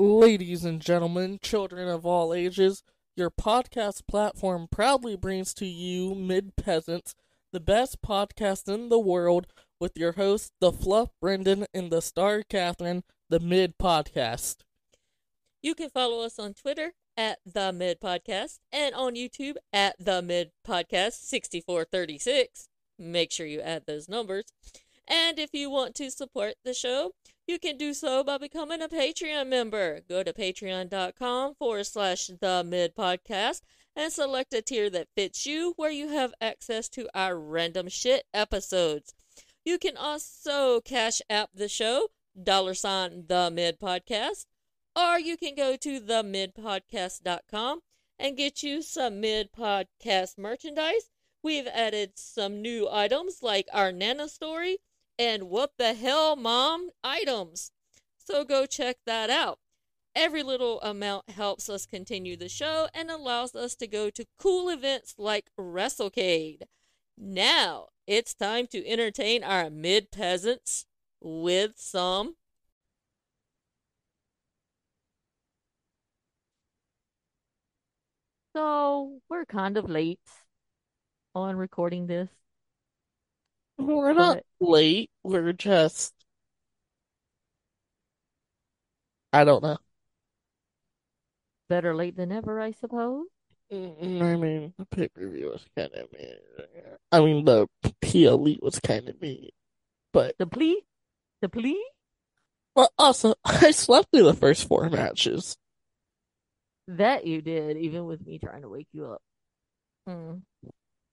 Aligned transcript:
Ladies 0.00 0.64
and 0.64 0.80
gentlemen, 0.80 1.40
children 1.42 1.88
of 1.88 2.06
all 2.06 2.32
ages, 2.32 2.84
your 3.16 3.32
podcast 3.32 4.06
platform 4.06 4.68
proudly 4.70 5.16
brings 5.16 5.52
to 5.54 5.66
you 5.66 6.14
Mid 6.14 6.54
Peasants, 6.54 7.16
the 7.52 7.58
best 7.58 8.00
podcast 8.00 8.72
in 8.72 8.90
the 8.90 8.98
world, 9.00 9.48
with 9.80 9.98
your 9.98 10.12
hosts, 10.12 10.52
the 10.60 10.70
Fluff 10.70 11.08
Brendan 11.20 11.66
and 11.74 11.90
the 11.90 12.00
Star 12.00 12.44
Catherine, 12.48 13.02
the 13.28 13.40
Mid 13.40 13.76
Podcast. 13.76 14.58
You 15.62 15.74
can 15.74 15.90
follow 15.90 16.24
us 16.24 16.38
on 16.38 16.54
Twitter 16.54 16.92
at 17.16 17.40
the 17.44 17.72
Mid 17.72 18.00
Podcast 18.00 18.60
and 18.70 18.94
on 18.94 19.16
YouTube 19.16 19.56
at 19.72 19.96
the 19.98 20.22
Mid 20.22 20.52
Podcast 20.64 21.14
6436. 21.24 22.68
Make 23.00 23.32
sure 23.32 23.46
you 23.46 23.60
add 23.60 23.82
those 23.88 24.08
numbers. 24.08 24.44
And 25.08 25.40
if 25.40 25.50
you 25.52 25.70
want 25.70 25.96
to 25.96 26.12
support 26.12 26.54
the 26.64 26.74
show, 26.74 27.14
you 27.48 27.58
can 27.58 27.78
do 27.78 27.94
so 27.94 28.22
by 28.22 28.36
becoming 28.36 28.82
a 28.82 28.88
Patreon 28.88 29.48
member. 29.48 30.00
Go 30.06 30.22
to 30.22 30.34
patreon.com 30.34 31.54
forward 31.54 31.86
slash 31.86 32.26
the 32.40 32.62
mid 32.64 32.94
podcast 32.94 33.62
and 33.96 34.12
select 34.12 34.52
a 34.52 34.60
tier 34.60 34.90
that 34.90 35.08
fits 35.16 35.46
you 35.46 35.72
where 35.76 35.90
you 35.90 36.08
have 36.08 36.34
access 36.42 36.88
to 36.90 37.08
our 37.14 37.38
random 37.38 37.88
shit 37.88 38.24
episodes. 38.34 39.14
You 39.64 39.78
can 39.78 39.96
also 39.96 40.82
cash 40.82 41.22
app 41.30 41.50
the 41.54 41.68
show, 41.68 42.08
dollar 42.40 42.74
sign 42.74 43.24
the 43.28 43.50
mid 43.50 43.80
podcast, 43.80 44.44
or 44.94 45.18
you 45.18 45.38
can 45.38 45.54
go 45.54 45.74
to 45.76 46.00
themidpodcast.com 46.00 47.80
and 48.18 48.36
get 48.36 48.62
you 48.62 48.82
some 48.82 49.20
mid 49.20 49.52
podcast 49.52 50.36
merchandise. 50.36 51.10
We've 51.42 51.68
added 51.68 52.12
some 52.16 52.60
new 52.60 52.88
items 52.90 53.38
like 53.42 53.68
our 53.72 53.90
Nana 53.90 54.28
story 54.28 54.78
and 55.18 55.44
what 55.44 55.72
the 55.78 55.94
hell 55.94 56.36
mom 56.36 56.90
items. 57.02 57.72
So 58.18 58.44
go 58.44 58.66
check 58.66 58.98
that 59.06 59.30
out. 59.30 59.58
Every 60.14 60.42
little 60.42 60.80
amount 60.80 61.30
helps 61.30 61.68
us 61.68 61.86
continue 61.86 62.36
the 62.36 62.48
show 62.48 62.88
and 62.94 63.10
allows 63.10 63.54
us 63.54 63.74
to 63.76 63.86
go 63.86 64.10
to 64.10 64.26
cool 64.38 64.68
events 64.68 65.14
like 65.18 65.50
WrestleCade. 65.58 66.62
Now 67.16 67.88
it's 68.06 68.34
time 68.34 68.66
to 68.68 68.86
entertain 68.86 69.44
our 69.44 69.70
mid 69.70 70.10
peasants 70.10 70.86
with 71.20 71.72
some. 71.76 72.36
So 78.54 79.20
we're 79.28 79.44
kind 79.44 79.76
of 79.76 79.88
late 79.88 80.20
on 81.34 81.56
recording 81.56 82.06
this. 82.06 82.28
We're 83.78 84.12
not 84.12 84.40
late, 84.60 85.10
we're 85.22 85.52
just. 85.52 86.12
I 89.32 89.44
don't 89.44 89.62
know. 89.62 89.78
Better 91.68 91.94
late 91.94 92.16
than 92.16 92.32
ever, 92.32 92.60
I 92.60 92.72
suppose. 92.72 93.26
I 93.70 93.76
mean, 93.76 94.72
the 94.78 94.86
pay 94.86 95.08
per 95.08 95.28
view 95.28 95.50
was 95.50 95.64
kind 95.76 95.92
of 95.92 96.12
me. 96.12 96.32
I 97.12 97.20
mean, 97.20 97.44
the 97.44 97.66
PLE 98.00 98.56
was 98.62 98.80
kind 98.80 99.08
of 99.08 99.20
me. 99.20 99.50
But. 100.12 100.36
The 100.38 100.46
plea? 100.46 100.82
The 101.42 101.48
plea? 101.48 101.82
But 102.74 102.90
also, 102.98 103.34
I 103.44 103.72
slept 103.72 104.08
through 104.12 104.24
the 104.24 104.34
first 104.34 104.66
four 104.66 104.88
matches. 104.88 105.56
That 106.88 107.26
you 107.26 107.42
did, 107.42 107.76
even 107.76 108.06
with 108.06 108.24
me 108.26 108.38
trying 108.38 108.62
to 108.62 108.68
wake 108.68 108.88
you 108.92 109.06
up. 109.06 109.22
Mm. 110.08 110.42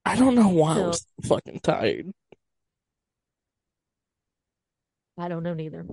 I 0.06 0.16
don't 0.16 0.36
know 0.36 0.48
why 0.48 0.76
so, 0.76 0.84
I 0.84 0.88
was 0.88 1.00
so 1.00 1.28
fucking 1.28 1.60
tired. 1.62 2.14
I 5.18 5.28
don't 5.28 5.44
know 5.44 5.54
neither. 5.54 5.86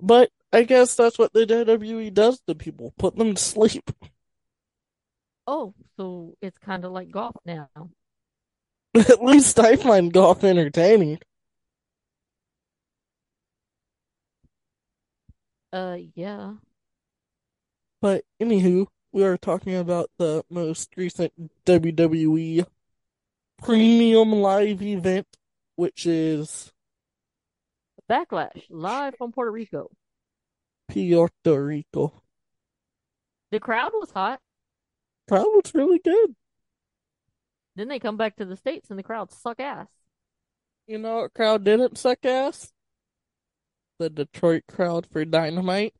But 0.00 0.30
I 0.52 0.62
guess 0.64 0.94
that's 0.94 1.18
what 1.18 1.32
the 1.32 1.46
WWE 1.46 2.12
does 2.12 2.40
to 2.46 2.54
people, 2.54 2.92
put 2.98 3.16
them 3.16 3.34
to 3.34 3.42
sleep. 3.42 3.90
Oh, 5.46 5.74
so 5.98 6.34
it's 6.40 6.56
kind 6.58 6.86
of 6.86 6.92
like 6.92 7.10
golf 7.10 7.36
now. 7.44 7.68
At 8.94 9.22
least 9.22 9.58
I 9.58 9.76
find 9.76 10.10
golf 10.12 10.42
entertaining. 10.42 11.18
Uh, 15.72 15.98
yeah. 16.14 16.54
But 18.00 18.24
anywho, 18.40 18.86
we 19.12 19.24
are 19.24 19.36
talking 19.36 19.74
about 19.74 20.10
the 20.18 20.44
most 20.50 20.90
recent 20.96 21.32
WWE 21.64 22.66
premium 23.58 24.32
live 24.32 24.82
event, 24.82 25.26
which 25.76 26.06
is 26.06 26.72
Backlash 28.10 28.64
live 28.68 29.14
from 29.16 29.32
Puerto 29.32 29.50
Rico. 29.50 29.90
Puerto 30.88 31.64
Rico. 31.64 32.22
The 33.50 33.60
crowd 33.60 33.92
was 33.94 34.10
hot. 34.10 34.40
Crowd 35.28 35.46
was 35.46 35.74
really 35.74 35.98
good. 35.98 36.34
Then 37.76 37.88
they 37.88 37.98
come 37.98 38.16
back 38.16 38.36
to 38.36 38.44
the 38.44 38.56
states 38.56 38.90
and 38.90 38.98
the 38.98 39.02
crowd 39.02 39.32
suck 39.32 39.60
ass. 39.60 39.88
You 40.86 40.98
know 40.98 41.16
what 41.16 41.34
crowd 41.34 41.64
didn't 41.64 41.98
suck 41.98 42.24
ass? 42.24 42.72
The 43.98 44.10
Detroit 44.10 44.64
crowd 44.68 45.06
for 45.10 45.24
Dynamite. 45.24 45.94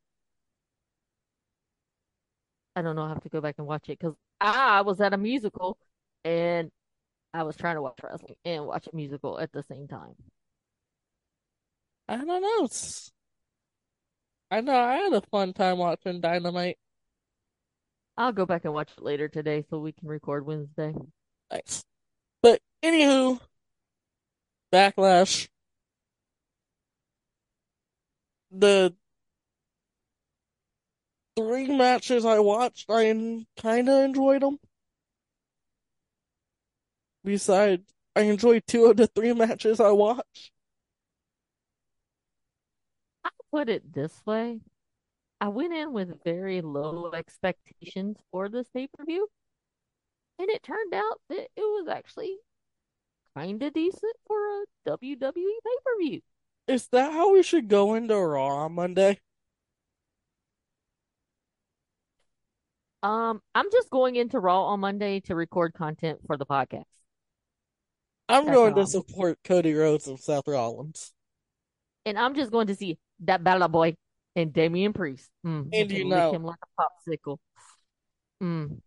I 2.75 2.81
don't 2.81 2.95
know. 2.95 3.03
I 3.03 3.09
have 3.09 3.23
to 3.23 3.29
go 3.29 3.41
back 3.41 3.55
and 3.57 3.65
watch 3.65 3.89
it 3.89 3.99
because 3.99 4.15
I 4.39 4.81
was 4.81 5.01
at 5.01 5.13
a 5.13 5.17
musical 5.17 5.77
and 6.23 6.69
I 7.33 7.43
was 7.43 7.55
trying 7.55 7.75
to 7.75 7.81
watch 7.81 7.99
wrestling 8.03 8.35
and 8.43 8.65
watch 8.65 8.87
a 8.91 8.95
musical 8.95 9.39
at 9.39 9.51
the 9.51 9.63
same 9.63 9.87
time. 9.87 10.15
I 12.07 12.17
don't 12.17 12.27
know. 12.27 12.65
It's... 12.65 13.11
I 14.51 14.61
know 14.61 14.75
I 14.75 14.95
had 14.97 15.13
a 15.13 15.21
fun 15.21 15.53
time 15.53 15.77
watching 15.79 16.21
Dynamite. 16.21 16.77
I'll 18.17 18.31
go 18.31 18.45
back 18.45 18.65
and 18.65 18.73
watch 18.73 18.91
it 18.97 19.03
later 19.03 19.27
today 19.27 19.65
so 19.69 19.79
we 19.79 19.91
can 19.91 20.07
record 20.07 20.45
Wednesday. 20.45 20.93
Nice. 21.51 21.83
But 22.41 22.61
anywho, 22.83 23.39
Backlash. 24.71 25.47
The 28.51 28.95
three 31.35 31.67
matches 31.67 32.23
I 32.25 32.39
watched, 32.39 32.89
I 32.89 33.03
kind 33.57 33.89
of 33.89 34.03
enjoyed 34.03 34.41
them. 34.41 34.59
Besides, 37.23 37.83
I 38.15 38.21
enjoyed 38.21 38.63
two 38.67 38.85
of 38.85 38.97
the 38.97 39.07
three 39.07 39.33
matches 39.33 39.79
I 39.79 39.91
watched. 39.91 40.51
I 43.23 43.29
put 43.55 43.69
it 43.69 43.93
this 43.93 44.21
way. 44.25 44.59
I 45.39 45.47
went 45.47 45.73
in 45.73 45.93
with 45.93 46.21
very 46.25 46.61
low 46.61 47.11
expectations 47.13 48.17
for 48.29 48.49
this 48.49 48.67
pay 48.69 48.87
per 48.87 49.05
view, 49.05 49.29
and 50.37 50.49
it 50.49 50.61
turned 50.61 50.93
out 50.93 51.21
that 51.29 51.47
it 51.55 51.61
was 51.61 51.87
actually 51.87 52.35
kind 53.33 53.63
of 53.63 53.73
decent 53.73 54.15
for 54.27 54.37
a 54.37 54.65
WWE 54.89 55.33
pay 55.33 55.77
per 55.85 55.97
view. 56.01 56.21
Is 56.67 56.87
that 56.87 57.13
how 57.13 57.31
we 57.31 57.43
should 57.43 57.69
go 57.69 57.93
into 57.93 58.17
Raw 58.17 58.65
on 58.65 58.73
Monday? 58.73 59.19
Um, 63.03 63.41
I'm 63.53 63.71
just 63.71 63.89
going 63.89 64.17
into 64.17 64.39
Raw 64.39 64.65
on 64.65 64.81
Monday 64.81 65.21
to 65.21 65.35
record 65.35 65.73
content 65.73 66.19
for 66.27 66.35
the 66.35 66.45
podcast. 66.45 66.83
I'm 68.27 68.45
That's 68.45 68.55
going 68.55 68.75
to 68.75 68.87
support 68.87 69.37
Cody 69.45 69.73
Rhodes 69.73 70.07
and 70.07 70.19
Seth 70.19 70.47
Rollins. 70.47 71.13
And 72.05 72.17
I'm 72.17 72.35
just 72.35 72.51
going 72.51 72.67
to 72.67 72.75
see 72.75 72.97
that 73.21 73.43
Bella 73.43 73.69
Boy 73.69 73.95
and 74.35 74.53
Damian 74.53 74.93
Priest. 74.93 75.29
Mm, 75.45 75.69
and 75.73 75.91
you 75.91 76.05
know 76.05 76.33
him 76.33 76.43
like 76.43 76.59
a 76.61 76.81
popsicle. 76.81 77.37
Mm. 78.41 78.79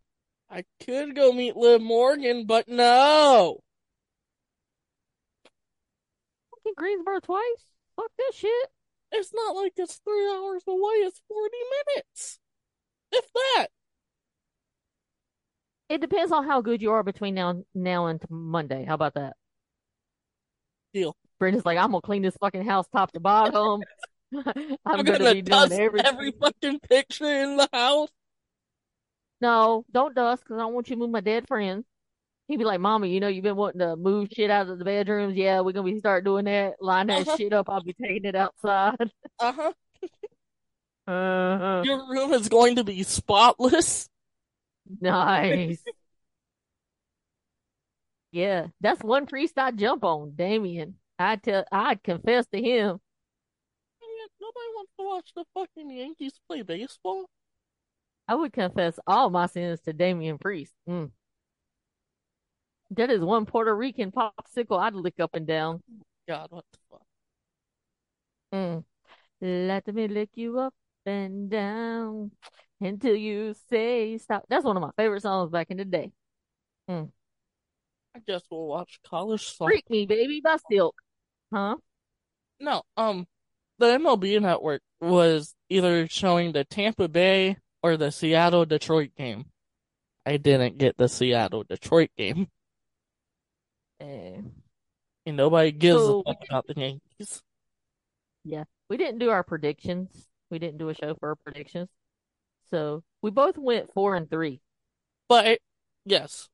I 0.50 0.64
could 0.84 1.14
go 1.14 1.32
meet 1.32 1.56
Liv 1.56 1.80
Morgan, 1.80 2.46
but 2.46 2.68
no. 2.68 3.60
Fucking 6.54 6.74
Greensboro 6.76 7.20
twice. 7.20 7.64
Fuck 7.96 8.10
this 8.16 8.36
shit. 8.36 8.68
It's 9.12 9.32
not 9.34 9.56
like 9.56 9.72
it's 9.76 10.00
three 10.04 10.28
hours 10.30 10.62
away. 10.66 10.94
It's 11.06 11.20
forty 11.28 11.56
minutes, 11.96 12.38
if 13.12 13.24
that. 13.32 13.68
It 15.88 16.02
depends 16.02 16.32
on 16.32 16.44
how 16.44 16.60
good 16.60 16.82
you 16.82 16.90
are 16.90 17.02
between 17.02 17.34
now 17.34 17.62
now 17.74 18.06
and 18.06 18.22
Monday. 18.28 18.84
How 18.84 18.94
about 18.94 19.14
that? 19.14 19.34
Deal. 20.92 21.16
Brenda's 21.38 21.64
like, 21.64 21.78
I'm 21.78 21.92
gonna 21.92 22.02
clean 22.02 22.22
this 22.22 22.36
fucking 22.40 22.66
house 22.66 22.86
top 22.92 23.12
to 23.12 23.20
bottom. 23.20 23.82
I'm, 24.34 24.76
I'm, 24.84 25.04
gonna, 25.04 25.18
gonna 25.18 25.34
be 25.34 25.42
dust 25.42 25.72
every... 25.72 26.00
every 26.00 26.32
fucking 26.32 26.80
picture 26.80 27.42
in 27.42 27.56
the 27.56 27.68
house. 27.72 28.10
No, 29.40 29.84
don't 29.92 30.14
dust 30.14 30.42
because 30.42 30.56
I 30.56 30.60
don't 30.60 30.74
want 30.74 30.90
you 30.90 30.96
to 30.96 31.00
move 31.00 31.10
my 31.10 31.20
dead 31.20 31.46
friends. 31.46 31.84
He'd 32.48 32.56
be 32.56 32.64
like, 32.64 32.80
Mama, 32.80 33.06
you 33.06 33.20
know, 33.20 33.28
you've 33.28 33.44
been 33.44 33.56
wanting 33.56 33.80
to 33.80 33.94
move 33.94 34.28
shit 34.32 34.50
out 34.50 34.68
of 34.68 34.78
the 34.78 34.84
bedrooms. 34.84 35.36
Yeah, 35.36 35.60
we're 35.60 35.72
gonna 35.72 35.90
be 35.90 35.98
start 35.98 36.24
doing 36.24 36.46
that. 36.46 36.74
Line 36.80 37.08
that 37.08 37.28
uh-huh. 37.28 37.36
shit 37.36 37.52
up. 37.52 37.68
I'll 37.68 37.82
be 37.82 37.92
taking 37.92 38.24
it 38.24 38.34
outside. 38.34 38.96
Uh 39.40 39.52
huh. 39.52 39.72
uh-huh. 41.06 41.82
Your 41.84 42.10
room 42.10 42.32
is 42.32 42.48
going 42.48 42.76
to 42.76 42.84
be 42.84 43.04
spotless. 43.04 44.08
Nice. 45.00 45.80
yeah, 48.32 48.66
that's 48.80 49.02
one 49.02 49.26
priest 49.26 49.58
I 49.58 49.70
jump 49.70 50.02
on, 50.02 50.32
Damian. 50.34 50.96
I 51.18 51.36
tell, 51.36 51.64
I'd 51.70 52.02
confess 52.02 52.46
to 52.48 52.60
him. 52.60 52.98
Wants 54.78 54.92
to 54.96 55.04
watch 55.04 55.32
the 55.34 55.44
fucking 55.54 55.90
Yankees 55.90 56.38
play 56.46 56.62
baseball? 56.62 57.24
I 58.28 58.36
would 58.36 58.52
confess 58.52 59.00
all 59.08 59.28
my 59.28 59.46
sins 59.46 59.80
to 59.80 59.92
Damian 59.92 60.38
Priest. 60.38 60.72
Mm. 60.88 61.10
That 62.90 63.10
is 63.10 63.20
one 63.20 63.44
Puerto 63.44 63.74
Rican 63.74 64.12
popsicle 64.12 64.78
I'd 64.78 64.94
lick 64.94 65.18
up 65.18 65.34
and 65.34 65.48
down. 65.48 65.82
God, 66.28 66.46
what 66.50 66.64
the 66.72 66.78
fuck? 66.88 67.02
Mm. 68.54 68.84
Let 69.40 69.92
me 69.92 70.06
lick 70.06 70.30
you 70.34 70.60
up 70.60 70.74
and 71.04 71.50
down 71.50 72.30
until 72.80 73.16
you 73.16 73.56
say 73.68 74.16
stop. 74.18 74.44
That's 74.48 74.64
one 74.64 74.76
of 74.76 74.80
my 74.80 74.92
favorite 74.96 75.22
songs 75.22 75.50
back 75.50 75.72
in 75.72 75.78
the 75.78 75.84
day. 75.84 76.12
Mm. 76.88 77.10
I 78.14 78.20
guess 78.28 78.42
we'll 78.48 78.68
watch 78.68 79.00
college 79.04 79.44
soccer. 79.44 79.72
Freak 79.72 79.90
Me 79.90 80.06
Baby 80.06 80.40
by 80.40 80.56
Silk. 80.70 80.94
Huh? 81.52 81.74
No, 82.60 82.82
um, 82.96 83.26
the 83.78 83.86
MLB 83.86 84.40
network 84.40 84.82
was 85.00 85.54
either 85.68 86.08
showing 86.08 86.52
the 86.52 86.64
Tampa 86.64 87.08
Bay 87.08 87.56
or 87.82 87.96
the 87.96 88.10
Seattle 88.10 88.64
Detroit 88.64 89.10
game. 89.16 89.46
I 90.26 90.36
didn't 90.36 90.78
get 90.78 90.96
the 90.96 91.08
Seattle 91.08 91.64
Detroit 91.64 92.10
game. 92.16 92.48
Eh. 94.00 94.40
And 95.26 95.36
nobody 95.36 95.72
gives 95.72 96.00
So- 96.00 96.20
a 96.20 96.24
fuck 96.34 96.44
about 96.48 96.66
the 96.66 96.74
Yankees. 96.80 97.42
Yeah. 98.44 98.64
We 98.88 98.96
didn't 98.96 99.18
do 99.18 99.30
our 99.30 99.42
predictions. 99.44 100.28
We 100.50 100.58
didn't 100.58 100.78
do 100.78 100.88
a 100.88 100.94
show 100.94 101.14
for 101.14 101.30
our 101.30 101.36
predictions. 101.36 101.88
So 102.70 103.02
we 103.22 103.30
both 103.30 103.58
went 103.58 103.92
four 103.92 104.14
and 104.14 104.30
three. 104.30 104.60
But 105.28 105.58
yes, 106.04 106.48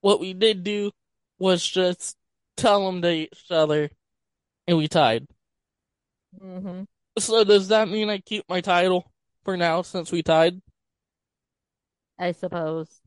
what 0.00 0.20
we 0.20 0.32
did 0.32 0.62
do 0.64 0.92
was 1.38 1.66
just 1.66 2.16
tell 2.56 2.86
them 2.86 3.02
to 3.02 3.10
each 3.10 3.44
other, 3.50 3.90
and 4.66 4.76
we 4.78 4.86
tied. 4.88 5.26
Mm-hmm. 6.42 6.82
So 7.18 7.44
does 7.44 7.68
that 7.68 7.88
mean 7.88 8.10
I 8.10 8.18
keep 8.18 8.44
my 8.48 8.60
title 8.60 9.10
for 9.44 9.56
now 9.56 9.82
since 9.82 10.12
we 10.12 10.22
tied 10.22 10.60
I 12.18 12.32
suppose. 12.32 13.00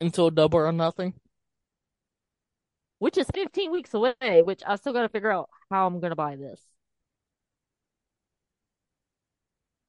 until 0.00 0.30
double 0.30 0.58
or 0.60 0.72
nothing? 0.72 1.14
Which 2.98 3.18
is 3.18 3.26
15 3.34 3.70
weeks 3.72 3.92
away, 3.94 4.42
which 4.44 4.62
I 4.66 4.76
still 4.76 4.92
got 4.92 5.02
to 5.02 5.08
figure 5.08 5.30
out 5.30 5.48
how 5.70 5.86
I'm 5.86 6.00
going 6.00 6.10
to 6.10 6.16
buy 6.16 6.36
this. 6.36 6.60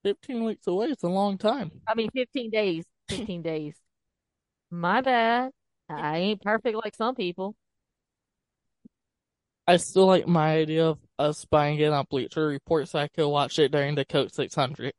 15 0.03 0.43
weeks 0.43 0.67
away 0.67 0.87
is 0.87 1.03
a 1.03 1.07
long 1.07 1.37
time. 1.37 1.71
I 1.87 1.95
mean, 1.95 2.09
15 2.13 2.49
days. 2.51 2.85
15 3.09 3.41
days. 3.41 3.75
My 4.69 5.01
bad. 5.01 5.51
I 5.89 6.17
ain't 6.17 6.41
perfect 6.41 6.75
like 6.77 6.95
some 6.95 7.15
people. 7.15 7.55
I 9.67 9.77
still 9.77 10.05
like 10.05 10.27
my 10.27 10.57
idea 10.57 10.85
of 10.87 10.99
us 11.17 11.45
buying 11.45 11.79
it 11.79 11.91
on 11.91 12.05
Bleacher 12.09 12.47
Report 12.47 12.87
so 12.87 12.99
I 12.99 13.07
could 13.07 13.27
watch 13.27 13.59
it 13.59 13.71
during 13.71 13.95
the 13.95 14.05
Coke 14.05 14.31
600. 14.31 14.93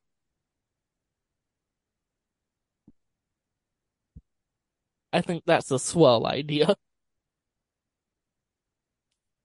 I 5.12 5.20
think 5.22 5.44
that's 5.46 5.70
a 5.70 5.78
swell 5.78 6.26
idea. 6.26 6.74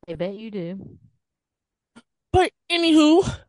I 0.10 0.16
bet 0.16 0.36
you 0.36 0.52
do. 0.52 0.98
But 2.34 2.52
anywho, 2.70 3.40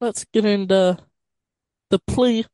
let's 0.00 0.24
get 0.32 0.44
into 0.44 0.98
the 1.90 1.98
plea. 2.06 2.46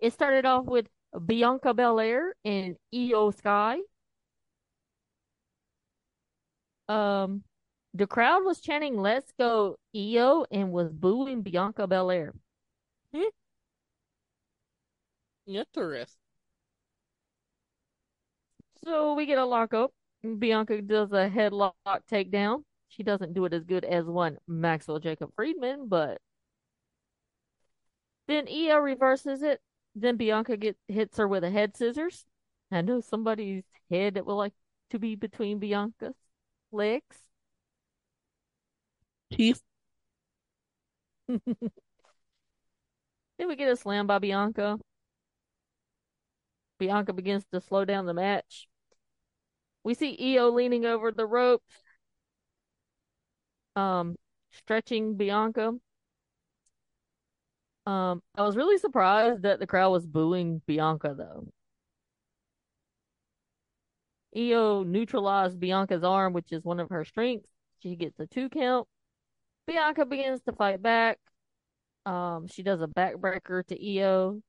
It 0.00 0.12
started 0.12 0.44
off 0.44 0.66
with 0.66 0.86
Bianca 1.24 1.72
Belair 1.72 2.34
and 2.44 2.76
Iyo 2.94 3.34
Sky. 3.36 3.78
Um, 6.88 7.42
the 7.96 8.06
crowd 8.06 8.44
was 8.44 8.60
chanting 8.60 9.00
"Let's 9.00 9.32
go 9.32 9.78
Iyo" 9.94 10.46
and 10.50 10.72
was 10.72 10.92
booing 10.92 11.42
Bianca 11.42 11.86
Belair. 11.86 12.34
Hmm? 13.14 13.28
Interesting. 15.46 16.20
So 18.84 19.14
we 19.14 19.26
get 19.26 19.38
a 19.38 19.44
lockup. 19.44 19.92
Bianca 20.38 20.80
does 20.80 21.12
a 21.12 21.28
headlock 21.28 21.74
takedown. 22.10 22.64
She 22.88 23.02
doesn't 23.02 23.34
do 23.34 23.44
it 23.44 23.52
as 23.52 23.64
good 23.64 23.84
as 23.84 24.04
one 24.06 24.38
Maxwell 24.46 24.98
Jacob 25.00 25.34
Friedman, 25.34 25.88
but 25.88 26.18
then 28.28 28.46
Iyo 28.46 28.82
reverses 28.82 29.42
it. 29.42 29.60
Then 29.94 30.16
Bianca 30.16 30.56
get 30.56 30.76
hits 30.88 31.16
her 31.18 31.26
with 31.26 31.44
a 31.44 31.50
head 31.50 31.76
scissors. 31.76 32.26
I 32.70 32.82
know 32.82 33.00
somebody's 33.00 33.64
head 33.90 34.14
that 34.14 34.26
would 34.26 34.34
like 34.34 34.54
to 34.90 34.98
be 34.98 35.14
between 35.16 35.58
Bianca's 35.58 36.14
legs. 36.72 37.25
Teeth. 39.36 39.62
Then 43.38 43.48
we 43.48 43.56
get 43.56 43.70
a 43.70 43.76
slam 43.76 44.06
by 44.06 44.18
Bianca. 44.18 44.78
Bianca 46.78 47.12
begins 47.12 47.44
to 47.52 47.60
slow 47.60 47.84
down 47.84 48.06
the 48.06 48.14
match. 48.14 48.66
We 49.84 49.94
see 49.94 50.14
Iyo 50.18 50.52
leaning 50.52 50.84
over 50.84 51.10
the 51.12 51.24
ropes, 51.26 51.82
um, 53.76 54.16
stretching 54.50 55.16
Bianca. 55.16 55.74
Um, 57.86 58.22
I 58.34 58.42
was 58.42 58.56
really 58.56 58.78
surprised 58.78 59.42
that 59.42 59.60
the 59.60 59.66
crowd 59.66 59.90
was 59.90 60.06
booing 60.06 60.60
Bianca 60.66 61.14
though. 61.16 61.48
Iyo 64.36 64.84
neutralized 64.86 65.58
Bianca's 65.58 66.04
arm, 66.04 66.32
which 66.32 66.52
is 66.52 66.62
one 66.62 66.78
of 66.78 66.90
her 66.90 67.04
strengths. 67.04 67.50
She 67.80 67.96
gets 67.96 68.20
a 68.20 68.26
two 68.28 68.48
count. 68.48 68.86
Bianca 69.66 70.04
begins 70.06 70.40
to 70.42 70.52
fight 70.52 70.82
back. 70.82 71.18
Um, 72.04 72.46
she 72.46 72.62
does 72.62 72.80
a 72.80 72.86
backbreaker 72.86 73.66
to 73.66 73.78
Iyo. 73.78 74.40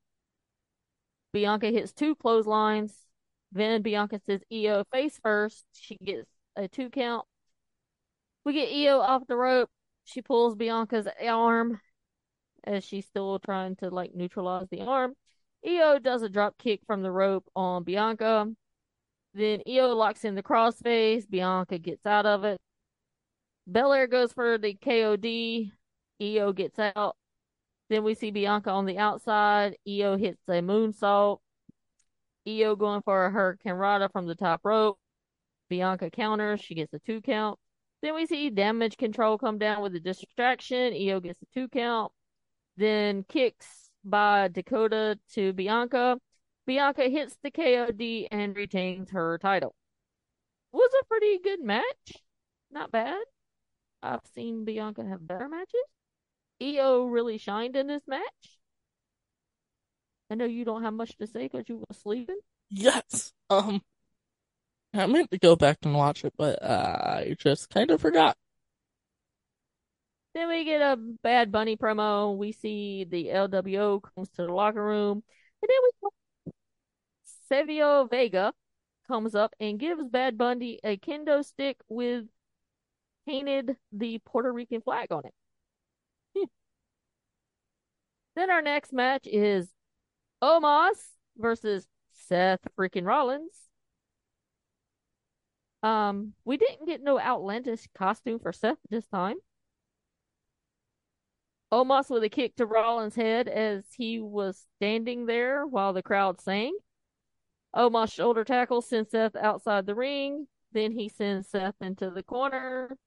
Bianca 1.33 1.67
hits 1.67 1.91
two 1.91 2.15
clotheslines. 2.15 2.93
Then 3.51 3.81
Bianca 3.81 4.19
says 4.25 4.41
Iyo 4.51 4.83
face 4.91 5.19
first. 5.23 5.65
She 5.73 5.97
gets 5.97 6.27
a 6.55 6.67
two 6.67 6.89
count. 6.89 7.25
We 8.45 8.53
get 8.53 8.69
Iyo 8.69 8.99
off 8.99 9.23
the 9.27 9.35
rope. 9.35 9.69
She 10.05 10.21
pulls 10.21 10.55
Bianca's 10.55 11.07
arm 11.25 11.81
as 12.63 12.83
she's 12.83 13.05
still 13.05 13.39
trying 13.39 13.75
to 13.77 13.89
like 13.89 14.13
neutralize 14.13 14.67
the 14.69 14.81
arm. 14.81 15.13
Iyo 15.65 16.01
does 16.01 16.21
a 16.21 16.29
drop 16.29 16.57
kick 16.57 16.81
from 16.85 17.01
the 17.01 17.11
rope 17.11 17.45
on 17.55 17.83
Bianca. 17.83 18.47
Then 19.33 19.61
Iyo 19.67 19.95
locks 19.95 20.25
in 20.25 20.35
the 20.35 20.43
crossface. 20.43 21.29
Bianca 21.29 21.79
gets 21.79 22.05
out 22.05 22.25
of 22.25 22.43
it. 22.43 22.59
Belair 23.67 24.07
goes 24.07 24.31
for 24.31 24.57
the 24.57 24.75
KOD. 24.75 25.71
Iyo 26.21 26.55
gets 26.55 26.79
out. 26.79 27.17
Then 27.89 28.03
we 28.03 28.15
see 28.15 28.31
Bianca 28.31 28.69
on 28.69 28.85
the 28.85 28.97
outside. 28.97 29.77
Iyo 29.87 30.17
hits 30.17 30.41
a 30.47 30.61
moonsault. 30.61 31.39
Iyo 32.47 32.77
going 32.77 33.01
for 33.01 33.25
a 33.25 33.31
hurricanrana 33.31 34.11
from 34.11 34.25
the 34.25 34.35
top 34.35 34.61
rope. 34.63 34.97
Bianca 35.69 36.09
counters. 36.09 36.61
She 36.61 36.75
gets 36.75 36.93
a 36.93 36.99
two 36.99 37.21
count. 37.21 37.59
Then 38.01 38.15
we 38.15 38.25
see 38.25 38.49
damage 38.49 38.95
control 38.95 39.37
come 39.37 39.57
down 39.57 39.81
with 39.81 39.95
a 39.95 39.99
distraction. 39.99 40.93
Iyo 40.93 41.21
gets 41.21 41.41
a 41.41 41.45
two 41.53 41.67
count. 41.67 42.11
Then 42.77 43.23
kicks 43.27 43.89
by 44.05 44.47
Dakota 44.47 45.19
to 45.33 45.51
Bianca. 45.51 46.19
Bianca 46.65 47.09
hits 47.09 47.37
the 47.43 47.51
KOD 47.51 48.27
and 48.31 48.55
retains 48.55 49.11
her 49.11 49.37
title. 49.39 49.75
Was 50.71 50.91
a 51.01 51.05
pretty 51.05 51.39
good 51.39 51.61
match. 51.61 52.13
Not 52.71 52.91
bad. 52.91 53.17
I've 54.01 54.25
seen 54.35 54.65
Bianca 54.65 55.03
have 55.03 55.25
better 55.25 55.49
matches. 55.49 55.73
Iyo 56.61 57.11
really 57.11 57.37
shined 57.37 57.75
in 57.75 57.87
this 57.87 58.03
match. 58.07 58.59
I 60.29 60.35
know 60.35 60.45
you 60.45 60.65
don't 60.65 60.83
have 60.83 60.93
much 60.93 61.15
to 61.17 61.27
say 61.27 61.43
because 61.43 61.69
you 61.69 61.77
were 61.77 61.95
sleeping. 61.95 62.39
Yes. 62.69 63.33
Um, 63.49 63.81
I 64.93 65.05
meant 65.05 65.31
to 65.31 65.37
go 65.37 65.55
back 65.55 65.77
and 65.83 65.95
watch 65.95 66.25
it, 66.25 66.33
but 66.37 66.61
uh, 66.61 66.97
I 67.01 67.35
just 67.39 67.69
kind 67.69 67.91
of 67.91 68.01
forgot. 68.01 68.35
Then 70.33 70.49
we 70.49 70.65
get 70.65 70.81
a 70.81 70.97
Bad 71.23 71.51
Bunny 71.51 71.77
promo. 71.77 72.37
We 72.37 72.51
see 72.51 73.05
the 73.05 73.27
LWO 73.27 74.01
comes 74.01 74.29
to 74.31 74.43
the 74.43 74.53
locker 74.53 74.83
room. 74.83 75.23
And 75.61 75.69
then 75.69 75.77
we 75.83 76.51
Savio 77.49 78.05
Vega 78.05 78.53
comes 79.07 79.33
up 79.33 79.53
and 79.59 79.79
gives 79.79 80.03
Bad 80.03 80.37
Bunny 80.37 80.79
a 80.83 80.97
kendo 80.97 81.43
stick 81.43 81.77
with 81.87 82.25
painted 83.27 83.75
the 83.91 84.19
Puerto 84.25 84.51
Rican 84.51 84.81
flag 84.81 85.11
on 85.11 85.23
it. 85.25 86.49
Then 88.35 88.49
our 88.49 88.61
next 88.61 88.93
match 88.93 89.27
is 89.27 89.69
Omos 90.43 90.97
versus 91.37 91.87
Seth 92.13 92.61
freaking 92.77 93.05
Rollins. 93.05 93.51
Um, 95.83 96.33
we 96.45 96.57
didn't 96.57 96.87
get 96.87 97.01
no 97.03 97.19
outlandish 97.19 97.87
costume 97.95 98.39
for 98.39 98.51
Seth 98.51 98.77
this 98.89 99.07
time. 99.07 99.37
Omos 101.71 102.09
with 102.09 102.23
a 102.23 102.29
kick 102.29 102.55
to 102.55 102.65
Rollins' 102.65 103.15
head 103.15 103.47
as 103.47 103.83
he 103.95 104.19
was 104.19 104.65
standing 104.77 105.25
there 105.25 105.65
while 105.65 105.93
the 105.93 106.01
crowd 106.01 106.39
sang. 106.39 106.77
Omos 107.75 108.13
shoulder 108.13 108.43
tackle 108.43 108.81
sends 108.81 109.11
Seth 109.11 109.35
outside 109.35 109.85
the 109.85 109.95
ring. 109.95 110.47
Then 110.71 110.91
he 110.91 111.09
sends 111.09 111.49
Seth 111.49 111.75
into 111.81 112.09
the 112.09 112.23
corner. 112.23 112.97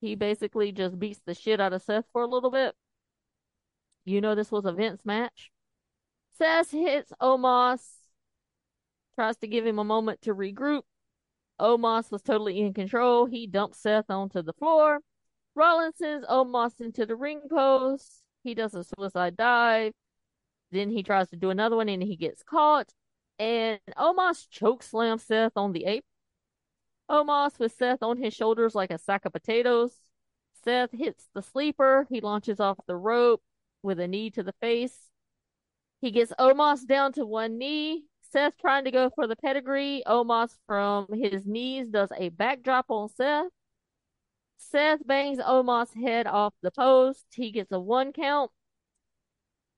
He 0.00 0.14
basically 0.14 0.72
just 0.72 0.98
beats 0.98 1.20
the 1.24 1.34
shit 1.34 1.60
out 1.60 1.72
of 1.72 1.82
Seth 1.82 2.06
for 2.12 2.22
a 2.22 2.26
little 2.26 2.50
bit. 2.50 2.74
You 4.04 4.20
know 4.20 4.34
this 4.34 4.52
was 4.52 4.64
a 4.64 4.72
Vince 4.72 5.04
match. 5.04 5.50
Seth 6.36 6.70
hits 6.70 7.12
Omos, 7.20 7.82
tries 9.16 9.36
to 9.38 9.48
give 9.48 9.66
him 9.66 9.78
a 9.78 9.84
moment 9.84 10.22
to 10.22 10.34
regroup. 10.34 10.82
Omos 11.60 12.12
was 12.12 12.22
totally 12.22 12.60
in 12.60 12.72
control. 12.72 13.26
He 13.26 13.46
dumps 13.46 13.78
Seth 13.80 14.08
onto 14.08 14.42
the 14.42 14.52
floor. 14.52 15.00
Rollins 15.54 15.96
sends 15.96 16.24
Omos 16.26 16.80
into 16.80 17.04
the 17.04 17.16
ring 17.16 17.40
post. 17.50 18.22
He 18.44 18.54
does 18.54 18.74
a 18.74 18.84
suicide 18.84 19.36
dive. 19.36 19.92
Then 20.70 20.90
he 20.90 21.02
tries 21.02 21.28
to 21.30 21.36
do 21.36 21.50
another 21.50 21.76
one 21.76 21.88
and 21.88 22.02
he 22.02 22.16
gets 22.16 22.44
caught. 22.44 22.92
And 23.40 23.80
Omos 23.96 24.46
chokeslams 24.48 25.22
Seth 25.22 25.56
on 25.56 25.72
the 25.72 25.84
apron. 25.84 26.02
Omos 27.10 27.58
with 27.58 27.72
Seth 27.72 28.02
on 28.02 28.18
his 28.18 28.34
shoulders 28.34 28.74
like 28.74 28.90
a 28.90 28.98
sack 28.98 29.24
of 29.24 29.32
potatoes. 29.32 29.92
Seth 30.64 30.90
hits 30.92 31.28
the 31.34 31.42
sleeper. 31.42 32.06
He 32.10 32.20
launches 32.20 32.60
off 32.60 32.78
the 32.86 32.96
rope 32.96 33.42
with 33.82 34.00
a 34.00 34.08
knee 34.08 34.30
to 34.30 34.42
the 34.42 34.54
face. 34.60 35.10
He 36.00 36.10
gets 36.10 36.32
Omos 36.38 36.86
down 36.86 37.12
to 37.14 37.24
one 37.24 37.58
knee. 37.58 38.04
Seth 38.30 38.56
trying 38.58 38.84
to 38.84 38.90
go 38.90 39.10
for 39.10 39.26
the 39.26 39.36
pedigree. 39.36 40.02
Omos 40.06 40.58
from 40.66 41.08
his 41.12 41.46
knees 41.46 41.88
does 41.88 42.10
a 42.16 42.28
backdrop 42.28 42.86
on 42.90 43.08
Seth. 43.08 43.50
Seth 44.58 45.06
bangs 45.06 45.38
Omos' 45.38 45.94
head 45.94 46.26
off 46.26 46.52
the 46.62 46.70
post. 46.70 47.26
He 47.32 47.50
gets 47.50 47.72
a 47.72 47.80
one 47.80 48.12
count 48.12 48.50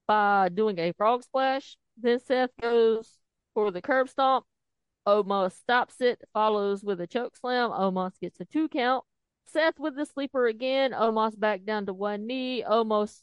by 0.07 0.49
doing 0.49 0.79
a 0.79 0.93
frog 0.93 1.23
splash. 1.23 1.77
Then 1.97 2.19
Seth 2.19 2.51
goes 2.61 3.19
for 3.55 3.71
the 3.71 3.83
curb 3.83 4.09
stomp. 4.09 4.47
Omos 5.07 5.53
stops 5.53 6.01
it, 6.01 6.23
follows 6.33 6.85
with 6.85 7.01
a 7.01 7.07
choke 7.07 7.37
slam. 7.37 7.71
Omos 7.71 8.13
gets 8.21 8.41
a 8.41 8.45
two 8.45 8.69
count. 8.69 9.05
Seth 9.47 9.79
with 9.79 9.97
the 9.97 10.07
sleeper 10.07 10.47
again. 10.47 10.93
Omos 10.93 11.39
back 11.39 11.65
down 11.65 11.87
to 11.87 11.93
one 11.93 12.27
knee. 12.27 12.63
Omos 12.63 13.21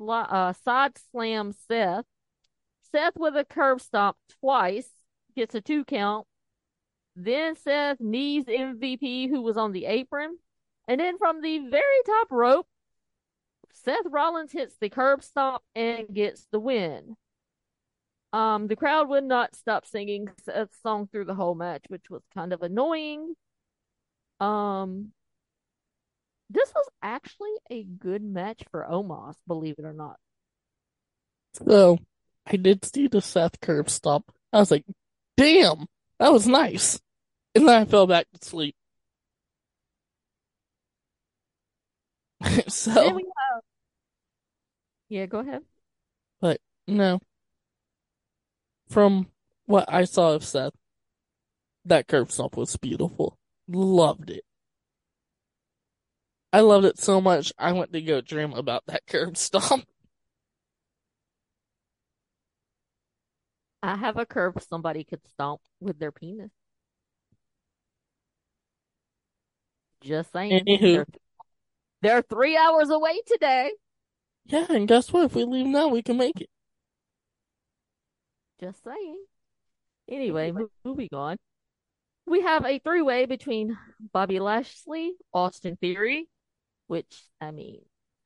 sli- 0.00 0.32
uh, 0.32 0.52
side 0.52 0.92
slams 1.10 1.56
Seth. 1.68 2.04
Seth 2.92 3.16
with 3.16 3.36
a 3.36 3.44
curb 3.44 3.80
stomp 3.80 4.16
twice 4.40 4.88
gets 5.34 5.54
a 5.54 5.60
two 5.60 5.84
count. 5.84 6.26
Then 7.14 7.56
Seth 7.56 8.00
knees 8.00 8.44
MVP 8.44 9.28
who 9.28 9.42
was 9.42 9.56
on 9.56 9.72
the 9.72 9.86
apron. 9.86 10.38
And 10.88 11.00
then 11.00 11.18
from 11.18 11.42
the 11.42 11.58
very 11.68 12.02
top 12.06 12.30
rope, 12.30 12.68
Seth 13.72 14.06
Rollins 14.06 14.52
hits 14.52 14.76
the 14.80 14.88
curb 14.88 15.22
stomp 15.22 15.62
and 15.74 16.12
gets 16.12 16.46
the 16.50 16.60
win. 16.60 17.16
Um, 18.36 18.66
the 18.66 18.76
crowd 18.76 19.08
would 19.08 19.24
not 19.24 19.56
stop 19.56 19.86
singing 19.86 20.28
a 20.46 20.68
song 20.82 21.08
through 21.10 21.24
the 21.24 21.34
whole 21.34 21.54
match, 21.54 21.84
which 21.88 22.10
was 22.10 22.20
kind 22.34 22.52
of 22.52 22.60
annoying. 22.60 23.34
Um, 24.40 25.12
this 26.50 26.70
was 26.74 26.86
actually 27.02 27.54
a 27.70 27.82
good 27.82 28.22
match 28.22 28.62
for 28.70 28.86
Omos, 28.86 29.36
believe 29.46 29.76
it 29.78 29.86
or 29.86 29.94
not. 29.94 30.16
So 31.54 31.98
I 32.46 32.56
did 32.56 32.84
see 32.84 33.06
the 33.06 33.22
Seth 33.22 33.58
curb 33.62 33.88
stop. 33.88 34.30
I 34.52 34.58
was 34.58 34.70
like, 34.70 34.84
damn, 35.38 35.86
that 36.18 36.30
was 36.30 36.46
nice. 36.46 37.00
And 37.54 37.66
then 37.66 37.80
I 37.80 37.86
fell 37.86 38.06
back 38.06 38.26
to 38.38 38.46
sleep. 38.46 38.76
So, 42.68 43.14
we 43.14 43.22
have, 43.22 43.62
yeah, 45.08 45.24
go 45.24 45.38
ahead. 45.38 45.62
but 46.42 46.60
no. 46.86 47.18
From 48.88 49.28
what 49.66 49.84
I 49.88 50.04
saw 50.04 50.32
of 50.32 50.44
Seth, 50.44 50.72
that 51.84 52.06
curb 52.06 52.30
stomp 52.30 52.56
was 52.56 52.76
beautiful. 52.76 53.38
Loved 53.68 54.30
it. 54.30 54.44
I 56.52 56.60
loved 56.60 56.86
it 56.86 56.98
so 56.98 57.20
much, 57.20 57.52
I 57.58 57.72
went 57.72 57.92
to 57.92 58.00
go 58.00 58.20
dream 58.20 58.52
about 58.52 58.84
that 58.86 59.02
curb 59.08 59.36
stomp. 59.36 59.84
I 63.82 63.96
have 63.96 64.16
a 64.16 64.26
curb 64.26 64.60
somebody 64.62 65.04
could 65.04 65.20
stomp 65.28 65.60
with 65.80 65.98
their 65.98 66.10
penis. 66.10 66.50
Just 70.00 70.32
saying. 70.32 70.64
Anywho. 70.66 70.80
They're, 70.80 71.06
they're 72.02 72.22
three 72.22 72.56
hours 72.56 72.90
away 72.90 73.20
today. 73.26 73.72
Yeah, 74.46 74.66
and 74.70 74.88
guess 74.88 75.12
what? 75.12 75.24
If 75.24 75.34
we 75.34 75.44
leave 75.44 75.66
now, 75.66 75.88
we 75.88 76.02
can 76.02 76.16
make 76.16 76.40
it. 76.40 76.48
Just 78.60 78.82
saying. 78.84 79.24
Anyway, 80.08 80.52
mo- 80.52 80.70
moving 80.84 81.08
on. 81.12 81.36
We 82.26 82.42
have 82.42 82.64
a 82.64 82.78
three 82.78 83.02
way 83.02 83.26
between 83.26 83.76
Bobby 84.12 84.40
Lashley, 84.40 85.14
Austin 85.32 85.76
Theory, 85.76 86.28
which, 86.86 87.22
I 87.40 87.50
mean, 87.50 87.80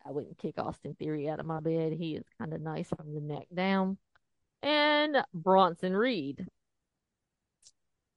I 0.06 0.10
wouldn't 0.10 0.38
kick 0.38 0.58
Austin 0.58 0.94
Theory 0.94 1.28
out 1.28 1.40
of 1.40 1.46
my 1.46 1.60
bed. 1.60 1.92
He 1.92 2.16
is 2.16 2.24
kind 2.38 2.54
of 2.54 2.60
nice 2.60 2.88
from 2.88 3.12
the 3.14 3.20
neck 3.20 3.46
down. 3.54 3.98
And 4.62 5.16
Bronson 5.34 5.94
Reed. 5.96 6.46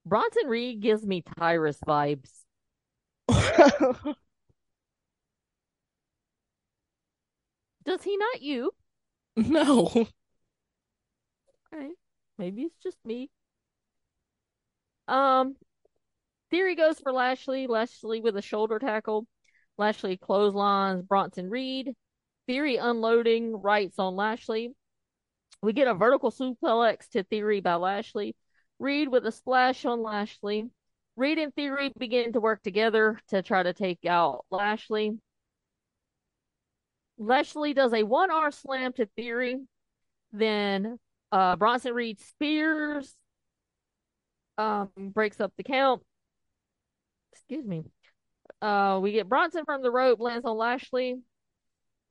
Bronson 0.06 0.48
Reed 0.48 0.82
gives 0.82 1.06
me 1.06 1.24
Tyrus 1.38 1.80
vibes. 1.88 2.30
Does 7.86 8.04
he 8.04 8.18
not 8.18 8.42
you? 8.42 8.72
no. 9.36 10.08
Okay. 11.74 11.94
Maybe 12.44 12.64
it's 12.64 12.84
just 12.84 12.98
me. 13.06 13.30
Um, 15.08 15.56
Theory 16.52 16.76
goes 16.76 17.00
for 17.00 17.14
Lashley. 17.14 17.68
Lashley 17.68 18.20
with 18.20 18.36
a 18.36 18.42
shoulder 18.42 18.80
tackle. 18.80 19.26
Lashley 19.78 20.18
clotheslines 20.18 21.04
Bronson 21.04 21.50
Reed. 21.50 21.94
Theory 22.46 22.76
unloading 22.76 23.56
rights 23.56 23.98
on 23.98 24.18
Lashley. 24.18 24.74
We 25.62 25.72
get 25.72 25.88
a 25.88 25.94
vertical 25.94 26.32
suplex 26.32 27.08
to 27.12 27.24
Theory 27.24 27.62
by 27.62 27.76
Lashley. 27.76 28.36
Reed 28.78 29.08
with 29.08 29.26
a 29.26 29.32
splash 29.32 29.86
on 29.86 30.04
Lashley. 30.04 30.70
Reed 31.16 31.38
and 31.38 31.56
Theory 31.56 31.94
begin 31.98 32.34
to 32.34 32.42
work 32.42 32.62
together 32.62 33.22
to 33.30 33.42
try 33.42 33.64
to 33.64 33.72
take 33.72 34.04
out 34.06 34.44
Lashley. 34.52 35.18
Lashley 37.18 37.74
does 37.74 37.94
a 37.94 38.04
one 38.04 38.32
arm 38.32 38.52
slam 38.52 38.92
to 38.98 39.06
Theory. 39.16 39.62
Then 40.34 41.00
uh, 41.34 41.56
Bronson 41.56 41.94
Reed 41.96 42.20
spears, 42.22 43.16
um, 44.60 44.90
breaks 44.96 45.42
up 45.42 45.52
the 45.58 45.64
count. 45.64 46.04
Excuse 47.32 47.66
me. 47.66 47.84
Uh, 48.62 49.00
we 49.02 49.12
get 49.12 49.28
Bronson 49.28 49.66
from 49.66 49.82
the 49.82 49.90
rope, 49.90 50.20
lands 50.20 50.46
on 50.46 50.56
Lashley. 50.56 51.18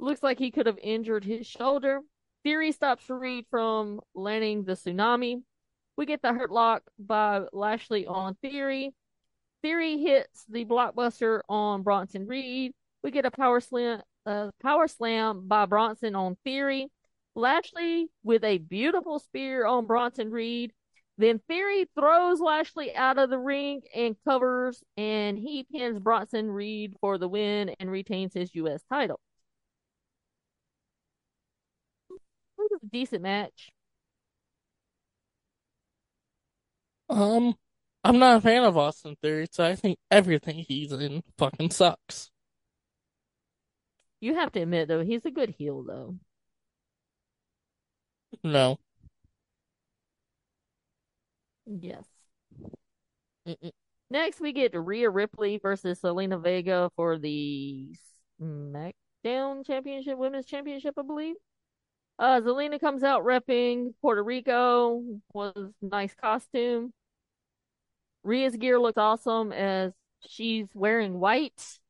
Looks 0.00 0.24
like 0.24 0.40
he 0.40 0.50
could 0.50 0.66
have 0.66 0.78
injured 0.82 1.24
his 1.24 1.46
shoulder. 1.46 2.00
Theory 2.42 2.72
stops 2.72 3.08
Reed 3.08 3.46
from 3.48 4.00
landing 4.12 4.64
the 4.64 4.72
tsunami. 4.72 5.42
We 5.96 6.04
get 6.04 6.20
the 6.20 6.32
hurt 6.32 6.50
lock 6.50 6.82
by 6.98 7.42
Lashley 7.52 8.06
on 8.06 8.34
Theory. 8.42 8.92
Theory 9.62 9.98
hits 9.98 10.44
the 10.48 10.64
blockbuster 10.64 11.42
on 11.48 11.82
Bronson 11.82 12.26
Reed. 12.26 12.72
We 13.04 13.12
get 13.12 13.24
a 13.24 13.30
power 13.30 13.60
slam, 13.60 14.02
uh, 14.26 14.50
power 14.60 14.88
slam 14.88 15.46
by 15.46 15.66
Bronson 15.66 16.16
on 16.16 16.36
Theory. 16.42 16.88
Lashley 17.34 18.08
with 18.22 18.44
a 18.44 18.58
beautiful 18.58 19.18
spear 19.18 19.66
on 19.66 19.86
Bronson 19.86 20.30
Reed. 20.30 20.72
Then 21.18 21.40
Theory 21.48 21.86
throws 21.94 22.40
Lashley 22.40 22.94
out 22.94 23.18
of 23.18 23.30
the 23.30 23.38
ring 23.38 23.82
and 23.94 24.16
covers, 24.24 24.82
and 24.96 25.38
he 25.38 25.64
pins 25.64 25.98
Bronson 25.98 26.50
Reed 26.50 26.96
for 27.00 27.18
the 27.18 27.28
win 27.28 27.74
and 27.78 27.90
retains 27.90 28.34
his 28.34 28.54
U.S. 28.54 28.82
title. 28.90 29.20
It 32.10 32.18
was 32.58 32.80
a 32.82 32.86
decent 32.86 33.22
match. 33.22 33.70
Um, 37.08 37.54
I'm 38.04 38.18
not 38.18 38.38
a 38.38 38.40
fan 38.40 38.64
of 38.64 38.76
Austin 38.76 39.16
Theory, 39.22 39.46
so 39.50 39.64
I 39.64 39.74
think 39.74 39.98
everything 40.10 40.64
he's 40.66 40.92
in 40.92 41.22
fucking 41.38 41.70
sucks. 41.70 42.30
You 44.20 44.34
have 44.34 44.52
to 44.52 44.60
admit, 44.60 44.88
though, 44.88 45.04
he's 45.04 45.24
a 45.24 45.30
good 45.30 45.50
heel, 45.58 45.84
though. 45.86 46.16
No. 48.44 48.78
Yes. 51.66 52.04
Mm-mm. 53.46 53.70
Next, 54.10 54.40
we 54.40 54.52
get 54.52 54.74
Rhea 54.74 55.08
Ripley 55.08 55.58
versus 55.58 56.00
Zelina 56.00 56.42
Vega 56.42 56.90
for 56.96 57.18
the 57.18 57.94
SmackDown 58.40 59.66
Championship, 59.66 60.18
Women's 60.18 60.46
Championship, 60.46 60.94
I 60.98 61.02
believe. 61.02 61.36
Uh, 62.18 62.40
Zelina 62.40 62.78
comes 62.78 63.02
out 63.02 63.24
repping 63.24 63.94
Puerto 64.00 64.22
Rico. 64.22 65.02
Was 65.32 65.72
nice 65.80 66.14
costume. 66.14 66.92
Rhea's 68.22 68.56
gear 68.56 68.78
looks 68.78 68.98
awesome 68.98 69.52
as 69.52 69.92
she's 70.28 70.68
wearing 70.74 71.18
white. 71.18 71.80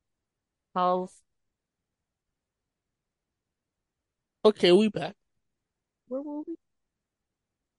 Pause. 0.75 1.12
Okay, 4.44 4.72
we 4.72 4.88
back. 4.88 5.14
Where 6.12 6.21
were 6.21 6.42
we? 6.47 6.57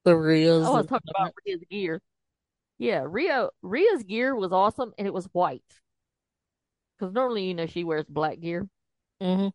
The 0.05 0.15
Rhea's. 0.17 0.65
Oh, 0.65 0.73
I 0.73 0.77
was 0.77 0.87
talking 0.87 1.11
about 1.15 1.35
Rhea's 1.45 1.63
gear. 1.69 2.01
Yeah, 2.79 3.05
Rhea 3.07 3.49
Rhea's 3.61 4.01
gear 4.01 4.35
was 4.35 4.51
awesome 4.51 4.91
and 4.97 5.05
it 5.05 5.13
was 5.13 5.25
white. 5.33 5.61
Because 6.97 7.13
normally, 7.13 7.45
you 7.45 7.53
know, 7.53 7.67
she 7.67 7.83
wears 7.83 8.05
black 8.09 8.39
gear. 8.39 8.67
hmm 9.21 9.49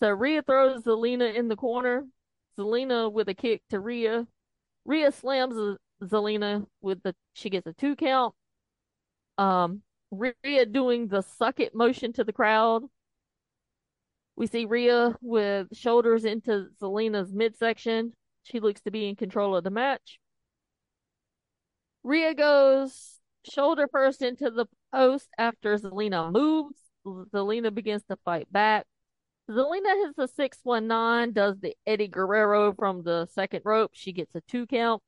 So 0.00 0.10
Rhea 0.10 0.42
throws 0.42 0.82
Zelina 0.82 1.32
in 1.32 1.46
the 1.46 1.54
corner. 1.54 2.06
Zelina 2.58 3.10
with 3.12 3.28
a 3.28 3.34
kick 3.34 3.62
to 3.70 3.78
Rhea. 3.78 4.26
Rhea 4.84 5.12
slams 5.12 5.78
Zelina 6.02 6.66
with 6.80 7.04
the 7.04 7.14
she 7.34 7.50
gets 7.50 7.68
a 7.68 7.72
two 7.72 7.94
count. 7.94 8.34
Um, 9.38 9.82
Rhea 10.10 10.66
doing 10.66 11.06
the 11.06 11.22
suck 11.22 11.60
it 11.60 11.72
motion 11.72 12.12
to 12.14 12.24
the 12.24 12.32
crowd. 12.32 12.82
We 14.36 14.46
see 14.46 14.66
Rhea 14.66 15.16
with 15.22 15.68
shoulders 15.76 16.24
into 16.24 16.68
Zelina's 16.80 17.32
midsection. 17.32 18.12
She 18.42 18.60
looks 18.60 18.82
to 18.82 18.90
be 18.90 19.08
in 19.08 19.16
control 19.16 19.56
of 19.56 19.64
the 19.64 19.70
match. 19.70 20.18
Rhea 22.04 22.34
goes 22.34 23.18
shoulder 23.50 23.88
first 23.90 24.22
into 24.22 24.50
the 24.50 24.66
post 24.92 25.28
after 25.38 25.76
Zelina 25.76 26.30
moves. 26.30 26.76
Zelina 27.06 27.74
begins 27.74 28.02
to 28.10 28.16
fight 28.24 28.52
back. 28.52 28.86
Zelina 29.50 30.04
hits 30.04 30.18
a 30.18 30.28
619, 30.28 31.32
does 31.32 31.58
the 31.60 31.76
Eddie 31.86 32.08
Guerrero 32.08 32.72
from 32.74 33.02
the 33.02 33.26
second 33.32 33.62
rope. 33.64 33.92
She 33.94 34.12
gets 34.12 34.34
a 34.34 34.40
two 34.42 34.66
count. 34.66 35.02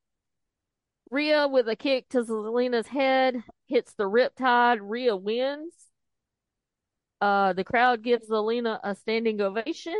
Rhea 1.11 1.47
with 1.47 1.67
a 1.67 1.75
kick 1.75 2.07
to 2.09 2.23
Zelina's 2.23 2.87
head 2.87 3.43
hits 3.67 3.93
the 3.93 4.05
riptide. 4.05 4.79
Rhea 4.81 5.15
wins. 5.15 5.73
Uh, 7.21 7.53
the 7.53 7.63
crowd 7.63 8.03
gives 8.03 8.29
Zelina 8.29 8.79
a 8.83 8.95
standing 8.95 9.41
ovation. 9.41 9.99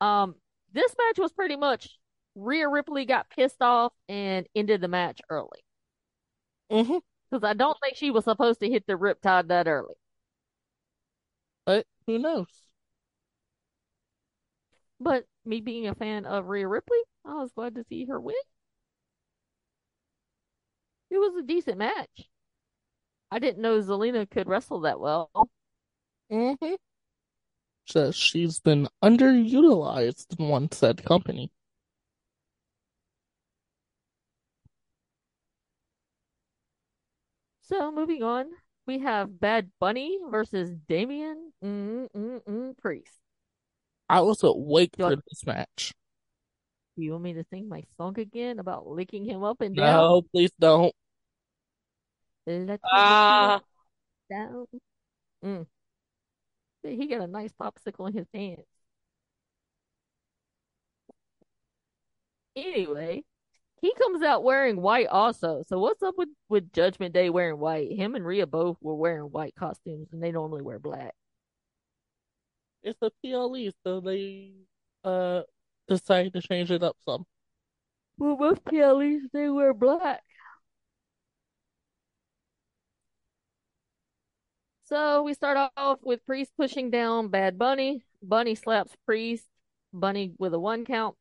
Um, 0.00 0.36
this 0.72 0.94
match 0.98 1.18
was 1.18 1.32
pretty 1.32 1.56
much 1.56 1.98
Rhea 2.34 2.68
Ripley 2.68 3.04
got 3.04 3.30
pissed 3.30 3.60
off 3.60 3.92
and 4.08 4.46
ended 4.54 4.80
the 4.80 4.88
match 4.88 5.20
early. 5.28 5.64
Mm-hmm. 6.70 6.98
Because 7.30 7.44
I 7.44 7.54
don't 7.54 7.76
think 7.82 7.96
she 7.96 8.10
was 8.10 8.24
supposed 8.24 8.60
to 8.60 8.68
hit 8.68 8.86
the 8.86 8.94
riptide 8.94 9.48
that 9.48 9.66
early. 9.66 9.94
But 11.64 11.86
who 12.06 12.18
knows? 12.18 12.46
But 15.00 15.26
me 15.44 15.60
being 15.60 15.88
a 15.88 15.94
fan 15.94 16.26
of 16.26 16.46
Rhea 16.46 16.68
Ripley, 16.68 16.98
I 17.24 17.34
was 17.34 17.52
glad 17.52 17.74
to 17.74 17.84
see 17.84 18.04
her 18.06 18.20
win. 18.20 18.34
It 21.10 21.18
was 21.18 21.36
a 21.36 21.42
decent 21.42 21.78
match. 21.78 22.28
I 23.30 23.38
didn't 23.38 23.62
know 23.62 23.80
Zelina 23.80 24.28
could 24.28 24.46
wrestle 24.48 24.80
that 24.80 25.00
well. 25.00 25.30
Mm-hmm. 26.30 26.74
So 27.86 28.10
she's 28.12 28.60
been 28.60 28.88
underutilized 29.02 30.38
in 30.38 30.48
one 30.48 30.70
said 30.72 31.04
company. 31.04 31.50
So 37.62 37.90
moving 37.92 38.22
on, 38.22 38.46
we 38.86 38.98
have 39.00 39.40
Bad 39.40 39.70
Bunny 39.78 40.18
versus 40.30 40.70
Damian 40.88 41.52
mm-mm-mm 41.64 42.76
Priest. 42.78 43.18
I 44.08 44.20
was 44.20 44.42
awake 44.42 44.94
You 44.98 45.04
for 45.04 45.10
want- 45.10 45.24
this 45.28 45.46
match. 45.46 45.92
Do 46.96 47.02
you 47.02 47.12
want 47.12 47.24
me 47.24 47.32
to 47.34 47.44
sing 47.44 47.70
my 47.70 47.84
song 47.96 48.18
again 48.18 48.58
about 48.58 48.86
licking 48.86 49.24
him 49.24 49.42
up 49.42 49.62
and 49.62 49.74
down? 49.74 49.86
No, 49.86 50.22
please 50.30 50.50
don't. 50.60 50.94
Let's 52.46 52.82
Ah, 52.84 53.60
down. 54.28 54.66
Mm. 55.42 55.66
He 56.82 57.06
got 57.08 57.20
a 57.22 57.26
nice 57.26 57.52
popsicle 57.52 58.08
in 58.08 58.14
his 58.16 58.28
hands. 58.34 58.66
Anyway, 62.56 63.24
he 63.82 63.94
comes 63.94 64.22
out 64.22 64.44
wearing 64.44 64.80
white 64.80 65.08
also. 65.08 65.62
So 65.68 65.78
what's 65.78 66.02
up 66.02 66.16
with 66.18 66.30
with 66.48 66.72
Judgment 66.72 67.14
Day 67.14 67.30
wearing 67.30 67.58
white? 67.58 67.92
Him 67.92 68.14
and 68.14 68.24
Rhea 68.26 68.46
both 68.46 68.78
were 68.80 68.94
wearing 68.94 69.30
white 69.32 69.54
costumes, 69.54 70.08
and 70.12 70.22
they 70.22 70.32
normally 70.32 70.62
wear 70.62 70.78
black. 70.78 71.14
it's 72.82 73.00
a 73.02 73.10
PLE, 73.22 73.70
so 73.84 74.00
they 74.00 74.52
uh 75.04 75.42
decided 75.88 76.32
to 76.34 76.40
change 76.40 76.70
it 76.70 76.82
up 76.82 76.96
some. 77.04 77.26
Well, 78.16 78.36
most 78.38 78.64
PLEs 78.64 79.28
they 79.34 79.50
wear 79.50 79.74
black. 79.74 80.22
So 84.92 85.22
we 85.22 85.32
start 85.32 85.70
off 85.74 86.00
with 86.02 86.26
Priest 86.26 86.52
pushing 86.54 86.90
down 86.90 87.28
Bad 87.28 87.58
Bunny. 87.58 88.04
Bunny 88.22 88.54
slaps 88.54 88.94
Priest. 89.06 89.46
Bunny 89.90 90.34
with 90.38 90.52
a 90.52 90.58
one 90.58 90.84
count. 90.84 91.16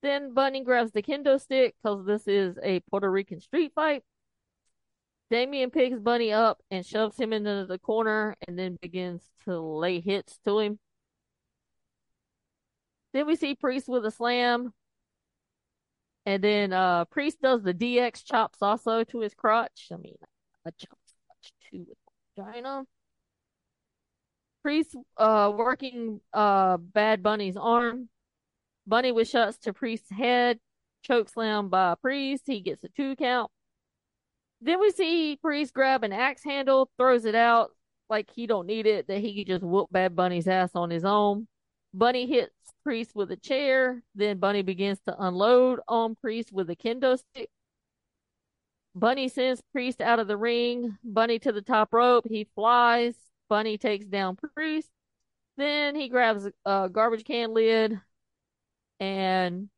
Then 0.00 0.32
Bunny 0.32 0.64
grabs 0.64 0.92
the 0.92 1.02
kendo 1.02 1.38
stick 1.38 1.74
because 1.82 2.06
this 2.06 2.26
is 2.26 2.56
a 2.62 2.80
Puerto 2.88 3.10
Rican 3.10 3.40
street 3.40 3.72
fight. 3.74 4.04
Damian 5.30 5.70
picks 5.70 5.98
Bunny 5.98 6.32
up 6.32 6.62
and 6.70 6.86
shoves 6.86 7.18
him 7.20 7.34
into 7.34 7.66
the 7.68 7.78
corner 7.78 8.36
and 8.48 8.58
then 8.58 8.78
begins 8.80 9.20
to 9.44 9.60
lay 9.60 10.00
hits 10.00 10.38
to 10.46 10.60
him. 10.60 10.78
Then 13.12 13.26
we 13.26 13.36
see 13.36 13.54
Priest 13.54 13.86
with 13.86 14.06
a 14.06 14.10
slam. 14.10 14.72
And 16.24 16.42
then 16.42 16.72
uh 16.72 17.04
Priest 17.04 17.42
does 17.42 17.62
the 17.62 17.74
DX 17.74 18.24
chops 18.24 18.62
also 18.62 19.04
to 19.04 19.20
his 19.20 19.34
crotch. 19.34 19.88
I 19.92 19.96
mean, 19.96 20.16
a 20.64 20.72
chop 20.72 20.98
his 21.70 21.86
vagina. 22.36 22.84
Priest 24.62 24.96
uh 25.16 25.52
working 25.54 26.20
uh 26.32 26.78
Bad 26.78 27.22
Bunny's 27.22 27.56
arm. 27.56 28.08
Bunny 28.86 29.12
with 29.12 29.28
shots 29.28 29.58
to 29.58 29.72
Priest's 29.72 30.10
head. 30.10 30.58
Choke 31.02 31.28
slam 31.28 31.68
by 31.68 31.94
Priest. 32.00 32.44
He 32.46 32.60
gets 32.60 32.82
a 32.84 32.88
two 32.88 33.16
count. 33.16 33.50
Then 34.60 34.80
we 34.80 34.90
see 34.90 35.36
Priest 35.36 35.74
grab 35.74 36.04
an 36.04 36.12
axe 36.12 36.44
handle, 36.44 36.90
throws 36.96 37.24
it 37.24 37.34
out 37.34 37.70
like 38.08 38.30
he 38.34 38.46
don't 38.46 38.66
need 38.66 38.86
it, 38.86 39.06
that 39.08 39.20
he 39.20 39.36
could 39.36 39.52
just 39.52 39.64
whoop 39.64 39.88
Bad 39.90 40.16
Bunny's 40.16 40.48
ass 40.48 40.70
on 40.74 40.90
his 40.90 41.04
own. 41.04 41.46
Bunny 41.92 42.26
hits 42.26 42.52
Priest 42.82 43.14
with 43.14 43.30
a 43.30 43.36
chair. 43.36 44.02
Then 44.14 44.38
Bunny 44.38 44.62
begins 44.62 45.00
to 45.06 45.14
unload 45.18 45.80
on 45.88 46.14
Priest 46.16 46.52
with 46.52 46.70
a 46.70 46.76
kendo 46.76 47.18
stick. 47.18 47.50
Bunny 48.94 49.28
sends 49.28 49.60
Priest 49.72 50.00
out 50.00 50.20
of 50.20 50.28
the 50.28 50.36
ring. 50.36 50.96
Bunny 51.02 51.38
to 51.40 51.52
the 51.52 51.62
top 51.62 51.92
rope. 51.92 52.26
He 52.28 52.48
flies. 52.54 53.14
Bunny 53.48 53.76
takes 53.76 54.06
down 54.06 54.36
Priest. 54.36 54.90
Then 55.56 55.94
he 55.94 56.08
grabs 56.08 56.48
a 56.64 56.88
garbage 56.90 57.24
can 57.24 57.54
lid 57.54 58.00
and 59.00 59.68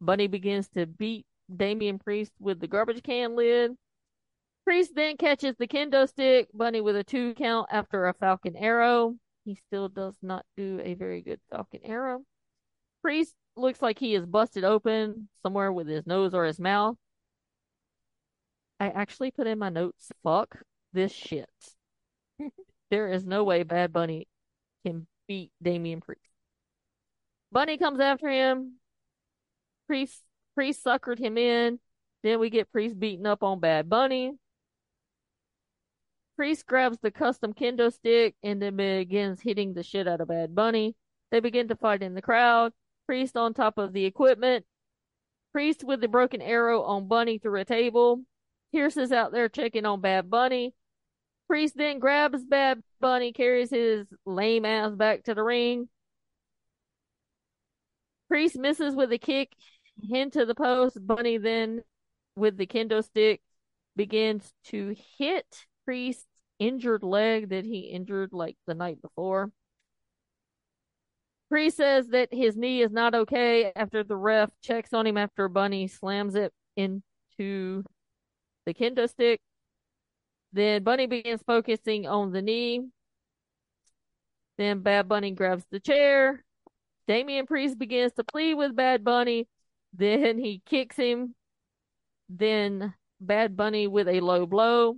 Bunny 0.00 0.26
begins 0.26 0.68
to 0.70 0.86
beat 0.86 1.26
Damian 1.54 1.98
Priest 1.98 2.32
with 2.38 2.60
the 2.60 2.68
garbage 2.68 3.02
can 3.02 3.36
lid. 3.36 3.76
Priest 4.64 4.94
then 4.94 5.16
catches 5.16 5.56
the 5.56 5.66
kendo 5.66 6.08
stick, 6.08 6.48
Bunny 6.54 6.80
with 6.80 6.96
a 6.96 7.04
two 7.04 7.34
count 7.34 7.68
after 7.70 8.06
a 8.06 8.14
Falcon 8.14 8.56
Arrow. 8.56 9.16
He 9.44 9.54
still 9.54 9.88
does 9.88 10.16
not 10.22 10.44
do 10.56 10.80
a 10.82 10.94
very 10.94 11.22
good 11.22 11.40
Falcon 11.50 11.80
Arrow. 11.84 12.24
Priest 13.04 13.34
looks 13.54 13.82
like 13.82 13.98
he 13.98 14.14
is 14.14 14.24
busted 14.24 14.64
open 14.64 15.28
somewhere 15.42 15.70
with 15.70 15.86
his 15.86 16.06
nose 16.06 16.32
or 16.32 16.46
his 16.46 16.58
mouth. 16.58 16.96
I 18.80 18.88
actually 18.88 19.30
put 19.30 19.46
in 19.46 19.58
my 19.58 19.68
notes, 19.68 20.10
fuck 20.22 20.56
this 20.94 21.12
shit. 21.12 21.50
there 22.90 23.08
is 23.08 23.26
no 23.26 23.44
way 23.44 23.62
Bad 23.62 23.92
Bunny 23.92 24.26
can 24.86 25.06
beat 25.28 25.50
Damian 25.62 26.00
Priest. 26.00 26.22
Bunny 27.52 27.76
comes 27.76 28.00
after 28.00 28.30
him. 28.30 28.76
Priest 29.86 30.22
Priest 30.54 30.82
suckered 30.82 31.18
him 31.18 31.36
in. 31.36 31.80
Then 32.22 32.40
we 32.40 32.48
get 32.48 32.72
Priest 32.72 32.98
beating 32.98 33.26
up 33.26 33.42
on 33.42 33.60
Bad 33.60 33.90
Bunny. 33.90 34.32
Priest 36.36 36.64
grabs 36.64 36.96
the 37.02 37.10
custom 37.10 37.52
kendo 37.52 37.92
stick 37.92 38.34
and 38.42 38.62
then 38.62 38.76
begins 38.76 39.42
hitting 39.42 39.74
the 39.74 39.82
shit 39.82 40.08
out 40.08 40.22
of 40.22 40.28
Bad 40.28 40.54
Bunny. 40.54 40.96
They 41.30 41.40
begin 41.40 41.68
to 41.68 41.76
fight 41.76 42.02
in 42.02 42.14
the 42.14 42.22
crowd. 42.22 42.72
Priest 43.06 43.36
on 43.36 43.54
top 43.54 43.78
of 43.78 43.92
the 43.92 44.04
equipment. 44.04 44.64
Priest 45.52 45.84
with 45.84 46.00
the 46.00 46.08
broken 46.08 46.42
arrow 46.42 46.82
on 46.82 47.06
Bunny 47.06 47.38
through 47.38 47.60
a 47.60 47.64
table. 47.64 48.22
Pierce 48.72 48.96
is 48.96 49.12
out 49.12 49.32
there 49.32 49.48
checking 49.48 49.86
on 49.86 50.00
Bad 50.00 50.30
Bunny. 50.30 50.74
Priest 51.46 51.76
then 51.76 51.98
grabs 51.98 52.44
Bad 52.44 52.82
Bunny, 53.00 53.32
carries 53.32 53.70
his 53.70 54.08
lame 54.24 54.64
ass 54.64 54.92
back 54.94 55.24
to 55.24 55.34
the 55.34 55.42
ring. 55.42 55.88
Priest 58.28 58.58
misses 58.58 58.96
with 58.96 59.12
a 59.12 59.18
kick 59.18 59.52
into 60.10 60.44
the 60.44 60.54
post. 60.54 60.98
Bunny 61.00 61.38
then, 61.38 61.82
with 62.34 62.56
the 62.56 62.66
kendo 62.66 63.04
stick, 63.04 63.42
begins 63.94 64.52
to 64.64 64.96
hit 65.18 65.46
Priest's 65.84 66.26
injured 66.58 67.02
leg 67.02 67.50
that 67.50 67.64
he 67.64 67.80
injured 67.80 68.32
like 68.32 68.56
the 68.66 68.74
night 68.74 69.00
before. 69.02 69.52
Priest 71.48 71.76
says 71.76 72.08
that 72.08 72.32
his 72.32 72.56
knee 72.56 72.82
is 72.82 72.90
not 72.90 73.14
okay 73.14 73.72
after 73.76 74.02
the 74.02 74.16
ref 74.16 74.50
checks 74.62 74.92
on 74.92 75.06
him 75.06 75.16
after 75.16 75.48
Bunny 75.48 75.86
slams 75.88 76.34
it 76.34 76.52
into 76.76 77.84
the 78.66 78.74
kendo 78.74 79.08
stick. 79.08 79.40
Then 80.52 80.82
Bunny 80.82 81.06
begins 81.06 81.42
focusing 81.46 82.06
on 82.06 82.32
the 82.32 82.42
knee. 82.42 82.88
Then 84.56 84.80
Bad 84.80 85.08
Bunny 85.08 85.32
grabs 85.32 85.64
the 85.70 85.80
chair. 85.80 86.44
Damian 87.06 87.46
Priest 87.46 87.78
begins 87.78 88.12
to 88.12 88.24
plead 88.24 88.54
with 88.54 88.74
Bad 88.76 89.04
Bunny. 89.04 89.46
Then 89.92 90.38
he 90.38 90.62
kicks 90.64 90.96
him. 90.96 91.34
Then 92.28 92.94
Bad 93.20 93.56
Bunny 93.56 93.86
with 93.86 94.08
a 94.08 94.20
low 94.20 94.46
blow. 94.46 94.96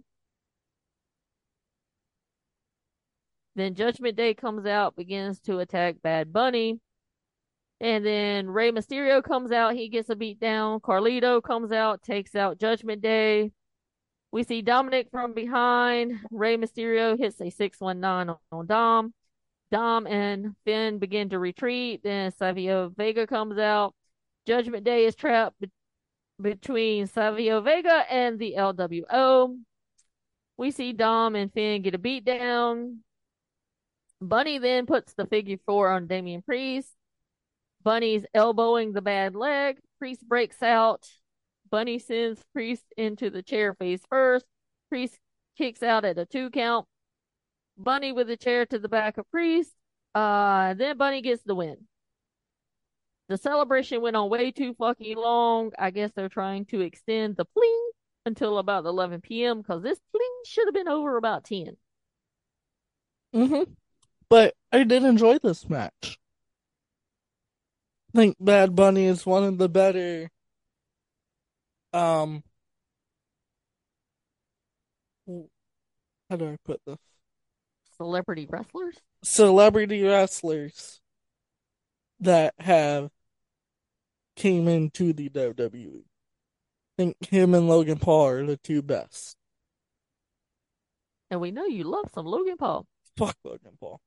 Then 3.56 3.74
Judgment 3.74 4.16
Day 4.16 4.34
comes 4.34 4.66
out, 4.66 4.96
begins 4.96 5.40
to 5.40 5.58
attack 5.60 5.96
Bad 6.02 6.30
Bunny. 6.32 6.78
And 7.80 8.04
then 8.04 8.48
Rey 8.48 8.70
Mysterio 8.70 9.22
comes 9.24 9.50
out, 9.50 9.74
he 9.74 9.88
gets 9.88 10.10
a 10.10 10.16
beat 10.16 10.38
down. 10.38 10.80
Carlito 10.80 11.42
comes 11.42 11.72
out, 11.72 12.02
takes 12.02 12.34
out 12.34 12.58
Judgment 12.58 13.00
Day. 13.00 13.52
We 14.30 14.42
see 14.42 14.60
Dominic 14.60 15.08
from 15.10 15.32
behind. 15.32 16.20
Rey 16.30 16.58
Mysterio 16.58 17.18
hits 17.18 17.40
a 17.40 17.48
619 17.48 18.36
on 18.52 18.66
Dom. 18.66 19.14
Dom 19.70 20.06
and 20.06 20.54
Finn 20.64 20.98
begin 20.98 21.30
to 21.30 21.38
retreat. 21.38 22.02
Then 22.02 22.32
Savio 22.32 22.90
Vega 22.90 23.26
comes 23.26 23.58
out. 23.58 23.94
Judgment 24.46 24.84
Day 24.84 25.06
is 25.06 25.14
trapped 25.14 25.58
be- 25.60 25.70
between 26.40 27.06
Savio 27.06 27.62
Vega 27.62 28.04
and 28.10 28.38
the 28.38 28.54
LWO. 28.58 29.58
We 30.58 30.70
see 30.70 30.92
Dom 30.92 31.34
and 31.34 31.52
Finn 31.52 31.82
get 31.82 31.94
a 31.94 31.98
beat 31.98 32.24
down. 32.24 33.02
Bunny 34.20 34.58
then 34.58 34.86
puts 34.86 35.14
the 35.14 35.26
figure 35.26 35.58
four 35.66 35.90
on 35.90 36.06
Damian 36.06 36.42
Priest. 36.42 36.90
Bunny's 37.82 38.24
elbowing 38.34 38.92
the 38.92 39.02
bad 39.02 39.34
leg. 39.34 39.78
Priest 39.98 40.26
breaks 40.26 40.62
out. 40.62 41.08
Bunny 41.70 41.98
sends 41.98 42.42
Priest 42.52 42.84
into 42.96 43.30
the 43.30 43.42
chair 43.42 43.74
face 43.74 44.02
first. 44.08 44.46
Priest 44.88 45.18
kicks 45.56 45.82
out 45.82 46.04
at 46.04 46.18
a 46.18 46.26
two 46.26 46.50
count. 46.50 46.86
Bunny 47.76 48.12
with 48.12 48.28
the 48.28 48.36
chair 48.36 48.66
to 48.66 48.78
the 48.78 48.88
back 48.88 49.18
of 49.18 49.30
Priest. 49.30 49.72
Uh, 50.14 50.74
then 50.74 50.96
Bunny 50.96 51.20
gets 51.20 51.42
the 51.42 51.54
win. 51.54 51.76
The 53.28 53.36
celebration 53.36 54.00
went 54.00 54.16
on 54.16 54.30
way 54.30 54.50
too 54.50 54.74
fucking 54.74 55.16
long. 55.16 55.72
I 55.78 55.90
guess 55.90 56.12
they're 56.14 56.28
trying 56.28 56.64
to 56.66 56.80
extend 56.80 57.36
the 57.36 57.44
pling 57.44 57.90
until 58.24 58.58
about 58.58 58.84
11 58.86 59.20
p.m. 59.20 59.58
because 59.58 59.82
this 59.82 60.00
pling 60.12 60.30
should 60.44 60.66
have 60.66 60.74
been 60.74 60.88
over 60.88 61.16
about 61.16 61.44
10. 61.44 61.76
Mm-hmm. 63.34 63.72
But 64.28 64.54
I 64.72 64.84
did 64.84 65.04
enjoy 65.04 65.38
this 65.38 65.68
match. 65.68 66.18
I 68.14 68.18
think 68.18 68.36
Bad 68.40 68.74
Bunny 68.74 69.04
is 69.04 69.26
one 69.26 69.44
of 69.44 69.58
the 69.58 69.68
better 69.68 70.30
um 71.92 72.42
how 76.30 76.36
do 76.36 76.48
I 76.48 76.56
put 76.64 76.80
this? 76.86 76.98
Celebrity 77.96 78.46
wrestlers? 78.48 78.96
Celebrity 79.22 80.02
wrestlers 80.02 81.00
that 82.20 82.54
have 82.58 83.10
came 84.34 84.68
into 84.68 85.12
the 85.12 85.28
WWE. 85.28 86.00
I 86.00 87.02
think 87.02 87.16
him 87.28 87.54
and 87.54 87.68
Logan 87.68 87.98
Paul 87.98 88.28
are 88.28 88.46
the 88.46 88.56
two 88.56 88.82
best. 88.82 89.36
And 91.30 91.40
we 91.40 91.50
know 91.50 91.64
you 91.66 91.84
love 91.84 92.10
some 92.14 92.26
Logan 92.26 92.56
Paul. 92.56 92.86
Fuck 93.16 93.36
Logan 93.44 93.76
Paul. 93.80 94.00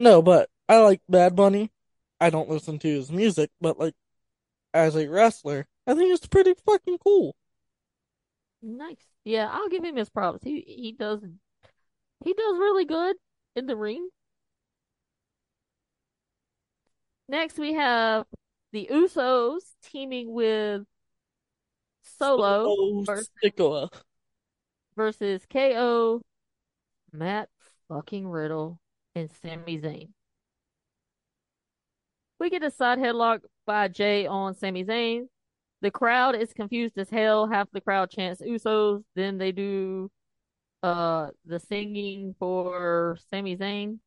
No, 0.00 0.20
but 0.22 0.50
I 0.68 0.78
like 0.78 1.00
Bad 1.08 1.36
Bunny. 1.36 1.70
I 2.20 2.30
don't 2.30 2.48
listen 2.50 2.78
to 2.80 2.88
his 2.88 3.10
music, 3.12 3.50
but 3.60 3.78
like 3.78 3.94
as 4.74 4.96
a 4.96 5.08
wrestler, 5.08 5.66
I 5.86 5.94
think 5.94 6.12
it's 6.12 6.26
pretty 6.26 6.54
fucking 6.66 6.98
cool. 6.98 7.36
Nice. 8.62 9.06
Yeah, 9.24 9.48
I'll 9.50 9.68
give 9.68 9.84
him 9.84 9.96
his 9.96 10.10
props. 10.10 10.42
He 10.42 10.60
he 10.62 10.92
does 10.92 11.22
he 12.24 12.32
does 12.34 12.58
really 12.58 12.84
good 12.84 13.16
in 13.56 13.66
the 13.66 13.76
ring. 13.76 14.08
Next 17.28 17.58
we 17.58 17.74
have 17.74 18.26
the 18.72 18.88
Usos 18.90 19.62
teaming 19.82 20.32
with 20.32 20.84
Solo 22.02 22.64
Oh, 22.68 23.02
versus, 23.06 23.30
Sikoa. 23.42 23.88
versus 24.96 25.46
KO, 25.46 26.22
Matt 27.12 27.48
fucking 27.88 28.28
Riddle, 28.28 28.80
and 29.20 29.30
Sami 29.30 29.78
Zayn. 29.78 30.08
We 32.38 32.50
get 32.50 32.62
a 32.62 32.70
side 32.70 32.98
headlock 32.98 33.40
by 33.66 33.88
Jay 33.88 34.26
on 34.26 34.54
Sami 34.54 34.84
Zayn. 34.84 35.28
The 35.82 35.90
crowd 35.90 36.34
is 36.34 36.52
confused 36.52 36.98
as 36.98 37.10
hell. 37.10 37.46
Half 37.46 37.70
the 37.72 37.80
crowd 37.80 38.10
chants 38.10 38.42
Usos. 38.42 39.02
Then 39.14 39.38
they 39.38 39.52
do 39.52 40.10
uh 40.82 41.28
the 41.44 41.60
singing 41.60 42.34
for 42.38 43.18
Sami 43.30 43.56
Zayn. 43.56 43.98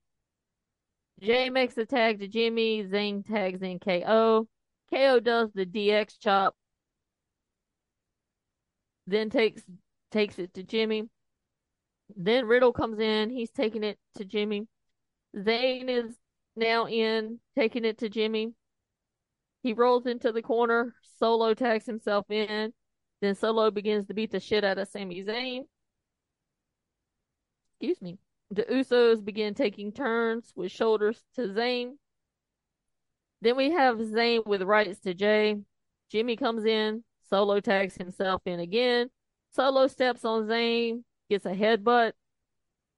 Jay 1.21 1.49
makes 1.49 1.77
a 1.77 1.85
tag 1.85 2.19
to 2.19 2.27
Jimmy. 2.27 2.83
Zayn 2.83 3.25
tags 3.25 3.61
in 3.61 3.79
KO. 3.79 4.47
KO 4.91 5.19
does 5.19 5.51
the 5.53 5.65
DX 5.65 6.19
chop. 6.19 6.55
Then 9.05 9.29
takes 9.29 9.61
takes 10.11 10.39
it 10.39 10.53
to 10.55 10.63
Jimmy. 10.63 11.09
Then 12.15 12.45
Riddle 12.47 12.73
comes 12.73 12.99
in. 12.99 13.29
He's 13.29 13.51
taking 13.51 13.83
it 13.83 13.97
to 14.15 14.25
Jimmy. 14.25 14.67
Zayn 15.35 15.89
is 15.89 16.15
now 16.55 16.87
in, 16.87 17.39
taking 17.55 17.85
it 17.85 17.97
to 17.99 18.09
Jimmy. 18.09 18.53
He 19.63 19.73
rolls 19.73 20.05
into 20.05 20.31
the 20.31 20.41
corner. 20.41 20.93
Solo 21.19 21.53
tags 21.53 21.85
himself 21.85 22.29
in. 22.29 22.73
Then 23.21 23.35
Solo 23.35 23.71
begins 23.71 24.05
to 24.07 24.13
beat 24.13 24.31
the 24.31 24.39
shit 24.39 24.63
out 24.63 24.77
of 24.77 24.87
Sami 24.89 25.23
Zayn. 25.23 25.63
Excuse 27.71 28.01
me. 28.01 28.17
The 28.51 28.63
Usos 28.63 29.23
begin 29.23 29.53
taking 29.53 29.91
turns 29.91 30.53
with 30.55 30.71
shoulders 30.71 31.23
to 31.35 31.47
Zayn. 31.47 31.93
Then 33.41 33.55
we 33.55 33.71
have 33.71 33.97
Zayn 33.97 34.45
with 34.45 34.61
rights 34.61 34.99
to 35.01 35.13
Jay. 35.13 35.57
Jimmy 36.11 36.35
comes 36.35 36.65
in. 36.65 37.03
Solo 37.29 37.59
tags 37.59 37.95
himself 37.95 38.41
in 38.45 38.59
again. 38.59 39.09
Solo 39.55 39.87
steps 39.87 40.25
on 40.25 40.45
Zayn, 40.45 41.03
gets 41.29 41.45
a 41.45 41.53
headbutt. 41.53 42.13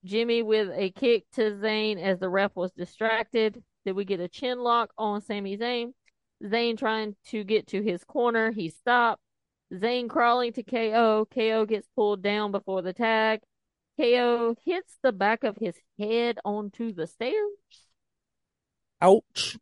Jimmy 0.05 0.43
with 0.43 0.69
a 0.73 0.91
kick 0.91 1.25
to 1.33 1.51
Zayn 1.51 2.01
as 2.01 2.19
the 2.19 2.29
ref 2.29 2.55
was 2.55 2.71
distracted. 2.71 3.61
Did 3.85 3.95
we 3.95 4.05
get 4.05 4.19
a 4.19 4.27
chin 4.27 4.59
lock 4.59 4.91
on 4.97 5.21
Sami 5.21 5.57
Zayn. 5.57 5.93
Zayn 6.43 6.77
trying 6.77 7.15
to 7.27 7.43
get 7.43 7.67
to 7.67 7.81
his 7.81 8.03
corner. 8.03 8.51
He 8.51 8.69
stopped. 8.69 9.21
Zayn 9.73 10.07
crawling 10.07 10.53
to 10.53 10.63
KO. 10.63 11.27
KO 11.33 11.65
gets 11.65 11.87
pulled 11.95 12.21
down 12.21 12.51
before 12.51 12.81
the 12.81 12.93
tag. 12.93 13.41
KO 13.99 14.55
hits 14.63 14.97
the 15.01 15.11
back 15.11 15.43
of 15.43 15.57
his 15.57 15.75
head 15.97 16.37
onto 16.45 16.93
the 16.93 17.07
stairs. 17.07 17.49
Ouch. 19.01 19.57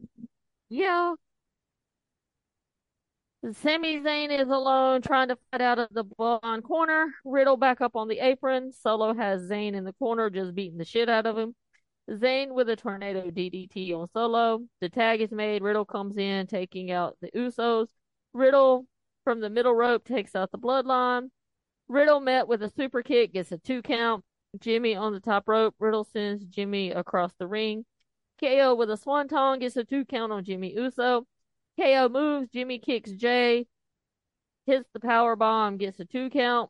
Yeah. 0.69 1.13
Sami 3.51 3.99
Zayn 3.99 4.31
is 4.31 4.47
alone 4.47 5.01
trying 5.01 5.27
to 5.27 5.37
fight 5.51 5.59
out 5.59 5.77
of 5.77 5.89
the 5.91 6.05
blonde 6.05 6.63
corner. 6.63 7.13
Riddle 7.25 7.57
back 7.57 7.81
up 7.81 7.93
on 7.93 8.07
the 8.07 8.19
apron. 8.19 8.71
Solo 8.71 9.13
has 9.13 9.41
Zayn 9.41 9.73
in 9.73 9.83
the 9.83 9.91
corner 9.91 10.29
just 10.29 10.55
beating 10.55 10.77
the 10.77 10.85
shit 10.85 11.09
out 11.09 11.25
of 11.25 11.37
him. 11.37 11.53
Zayn 12.09 12.53
with 12.53 12.69
a 12.69 12.77
tornado 12.77 13.29
DDT 13.29 13.93
on 13.93 14.07
Solo. 14.13 14.61
The 14.79 14.87
tag 14.87 15.19
is 15.19 15.31
made. 15.31 15.61
Riddle 15.61 15.83
comes 15.83 16.15
in 16.15 16.47
taking 16.47 16.89
out 16.89 17.17
the 17.19 17.31
Usos. 17.31 17.87
Riddle 18.33 18.85
from 19.25 19.41
the 19.41 19.49
middle 19.49 19.75
rope 19.75 20.05
takes 20.05 20.35
out 20.35 20.51
the 20.51 20.57
bloodline. 20.57 21.29
Riddle 21.89 22.21
met 22.21 22.47
with 22.47 22.63
a 22.63 22.71
super 22.77 23.01
kick, 23.01 23.33
gets 23.33 23.51
a 23.51 23.57
two 23.57 23.81
count. 23.81 24.23
Jimmy 24.61 24.95
on 24.95 25.11
the 25.11 25.19
top 25.19 25.49
rope. 25.49 25.75
Riddle 25.79 26.05
sends 26.05 26.45
Jimmy 26.45 26.91
across 26.91 27.33
the 27.37 27.47
ring. 27.47 27.83
KO 28.39 28.73
with 28.73 28.89
a 28.89 28.95
swanton 28.95 29.59
gets 29.59 29.75
a 29.75 29.83
two 29.83 30.05
count 30.05 30.31
on 30.31 30.45
Jimmy 30.45 30.73
Uso. 30.73 31.27
KO 31.79 32.09
moves. 32.09 32.49
Jimmy 32.49 32.79
kicks 32.79 33.11
Jay. 33.11 33.67
Hits 34.65 34.87
the 34.93 34.99
power 34.99 35.35
bomb. 35.35 35.77
Gets 35.77 35.99
a 35.99 36.05
two 36.05 36.29
count. 36.29 36.69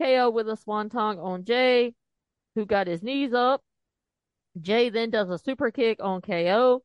KO 0.00 0.30
with 0.30 0.48
a 0.48 0.56
swanton 0.56 1.18
on 1.18 1.44
Jay, 1.44 1.94
who 2.54 2.66
got 2.66 2.86
his 2.86 3.02
knees 3.02 3.32
up. 3.32 3.62
Jay 4.60 4.88
then 4.88 5.10
does 5.10 5.30
a 5.30 5.38
super 5.38 5.70
kick 5.70 5.98
on 6.02 6.20
KO. 6.20 6.82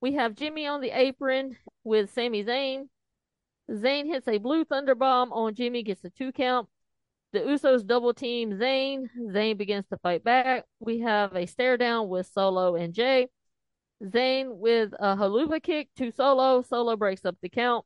We 0.00 0.14
have 0.14 0.34
Jimmy 0.34 0.66
on 0.66 0.80
the 0.80 0.90
apron 0.90 1.56
with 1.84 2.12
Sami 2.12 2.44
Zayn. 2.44 2.88
Zayn 3.70 4.06
hits 4.06 4.28
a 4.28 4.38
blue 4.38 4.64
thunder 4.64 4.94
bomb 4.94 5.32
on 5.32 5.54
Jimmy, 5.54 5.82
gets 5.82 6.04
a 6.04 6.10
two 6.10 6.32
count. 6.32 6.68
The 7.32 7.40
Usos 7.40 7.86
double 7.86 8.14
team 8.14 8.52
Zayn. 8.52 9.08
Zayn 9.18 9.58
begins 9.58 9.86
to 9.88 9.98
fight 9.98 10.24
back. 10.24 10.64
We 10.80 11.00
have 11.00 11.36
a 11.36 11.46
stare 11.46 11.76
down 11.76 12.08
with 12.08 12.26
Solo 12.26 12.76
and 12.76 12.94
Jay. 12.94 13.28
Zayn 14.02 14.58
with 14.58 14.92
a 14.98 15.16
Helluva 15.16 15.62
kick 15.62 15.88
to 15.96 16.10
Solo. 16.10 16.62
Solo 16.62 16.96
breaks 16.96 17.24
up 17.24 17.36
the 17.42 17.48
count. 17.48 17.84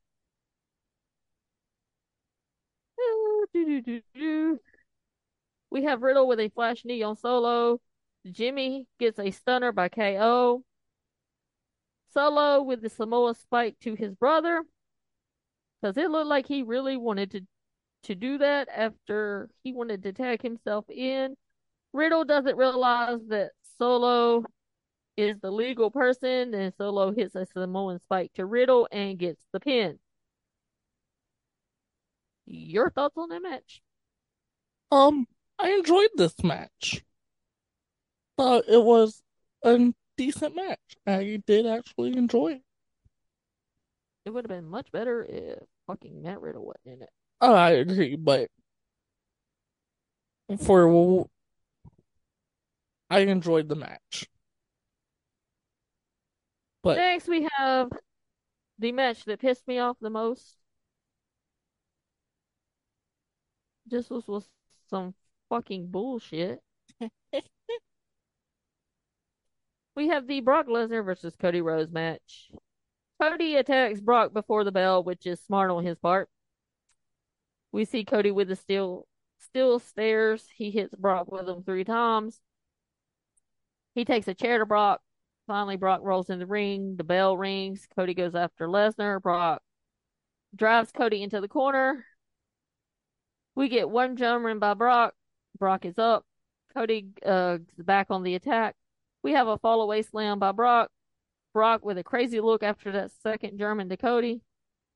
Uh, 2.99 4.57
we 5.71 5.85
have 5.85 6.03
Riddle 6.03 6.29
with 6.29 6.39
a 6.41 6.51
flash 6.51 6.85
knee 6.85 7.03
on 7.03 7.17
Solo. 7.17 7.81
Jimmy 8.31 8.87
gets 8.99 9.19
a 9.19 9.31
stunner 9.31 9.73
by 9.73 9.89
KO. 9.89 10.63
Solo 12.13 12.63
with 12.63 12.83
the 12.83 12.91
Samoa 12.91 13.35
spike 13.35 13.77
to 13.81 13.95
his 13.95 14.15
brother. 14.15 14.63
Because 15.81 15.97
it 15.97 16.11
looked 16.11 16.29
like 16.29 16.47
he 16.47 16.63
really 16.63 16.97
wanted 16.97 17.31
to, 17.33 17.41
to 18.05 18.15
do 18.15 18.39
that 18.39 18.69
after 18.69 19.49
he 19.65 19.73
wanted 19.73 20.03
to 20.03 20.13
tag 20.13 20.43
himself 20.43 20.85
in. 20.91 21.37
Riddle 21.93 22.25
doesn't 22.25 22.57
realize 22.57 23.19
that 23.29 23.53
Solo 23.79 24.45
is 25.17 25.39
the 25.41 25.51
legal 25.51 25.91
person, 25.91 26.55
and 26.55 26.73
Solo 26.75 27.13
hits 27.13 27.35
a 27.35 27.47
Samoan 27.47 28.01
spike 28.01 28.33
to 28.35 28.47
Riddle 28.47 28.89
and 28.91 29.19
gets 29.19 29.43
the 29.53 29.61
pin. 29.61 29.99
Your 32.47 32.91
thoughts 32.91 33.17
on 33.17 33.29
that 33.31 33.43
match? 33.43 33.83
Um, 34.91 35.27
I 35.59 35.71
enjoyed 35.71 36.11
this 36.17 36.35
match. 36.43 37.03
thought 38.37 38.65
it 38.69 38.83
was 38.83 39.23
a 39.63 39.93
decent 40.17 40.57
match. 40.57 40.97
I 41.07 41.41
did 41.47 41.67
actually 41.67 42.17
enjoy 42.17 42.55
it. 42.55 42.63
It 44.25 44.31
would 44.31 44.45
have 44.45 44.51
been 44.51 44.69
much 44.69 44.93
better 44.93 45.25
if 45.25 45.59
fucking 45.87 46.23
Matt 46.23 46.41
Riddle 46.41 46.65
wasn't 46.65 46.97
in 46.97 47.03
it. 47.03 47.11
Oh, 47.41 47.55
I 47.55 47.71
agree, 47.71 48.17
but 48.17 48.49
for 50.61 51.27
I 53.11 53.21
enjoyed 53.21 53.69
the 53.69 53.75
match. 53.75 54.27
But 56.83 56.97
Next, 56.97 57.29
we 57.29 57.49
have 57.59 57.91
the 58.79 58.93
match 58.93 59.25
that 59.25 59.41
pissed 59.41 59.67
me 59.69 59.79
off 59.79 59.97
the 60.01 60.11
most. 60.11 60.57
This 63.87 64.11
was, 64.11 64.27
was 64.27 64.49
some 64.89 65.15
fucking 65.49 65.89
bullshit. 65.89 66.61
we 69.95 70.09
have 70.09 70.27
the 70.27 70.41
Brock 70.41 70.67
Lesnar 70.67 71.05
versus 71.05 71.37
Cody 71.39 71.61
Rhodes 71.61 71.93
match. 71.93 72.51
Cody 73.21 73.57
attacks 73.57 74.01
Brock 74.01 74.33
before 74.33 74.65
the 74.65 74.73
bell, 74.73 75.05
which 75.05 75.27
is 75.27 75.41
smart 75.41 75.71
on 75.71 75.85
his 75.85 75.99
part. 75.99 76.29
We 77.71 77.85
see 77.85 78.05
Cody 78.05 78.33
with 78.33 78.49
the 78.49 78.57
steel 78.57 79.07
steel 79.39 79.79
stairs. 79.79 80.49
He 80.57 80.71
hits 80.71 80.95
Brock 80.95 81.31
with 81.31 81.47
them 81.47 81.63
three 81.63 81.85
times. 81.85 82.41
He 83.95 84.05
takes 84.05 84.27
a 84.27 84.35
chair 84.35 84.59
to 84.59 84.67
Brock. 84.67 85.01
Finally, 85.53 85.77
Brock 85.77 86.01
rolls 86.03 86.31
in 86.31 86.39
the 86.39 86.47
ring. 86.47 86.97
The 86.97 87.05
bell 87.05 87.37
rings. 87.37 87.87
Cody 87.95 88.15
goes 88.15 88.35
after 88.35 88.67
Lesnar. 88.67 89.21
Brock 89.21 89.61
drives 90.57 90.91
Cody 90.93 91.23
into 91.23 91.43
the 91.43 91.47
corner. 91.47 92.07
We 93.55 93.69
get 93.69 93.91
one 93.91 94.17
German 94.17 94.59
by 94.61 94.73
Brock. 94.73 95.13
Brock 95.59 95.85
is 95.85 95.99
up. 95.99 96.25
Cody 96.75 97.09
uh, 97.27 97.59
back 97.77 98.07
on 98.09 98.23
the 98.23 98.35
attack. 98.35 98.77
We 99.23 99.33
have 99.33 99.47
a 99.47 99.59
fall 99.59 99.83
away 99.83 100.01
slam 100.01 100.39
by 100.39 100.53
Brock. 100.53 100.89
Brock 101.53 101.85
with 101.85 101.99
a 101.99 102.03
crazy 102.03 102.41
look 102.41 102.63
after 102.63 102.91
that 102.93 103.11
second 103.23 103.59
German 103.59 103.91
to 103.91 103.99
Cody. 103.99 104.41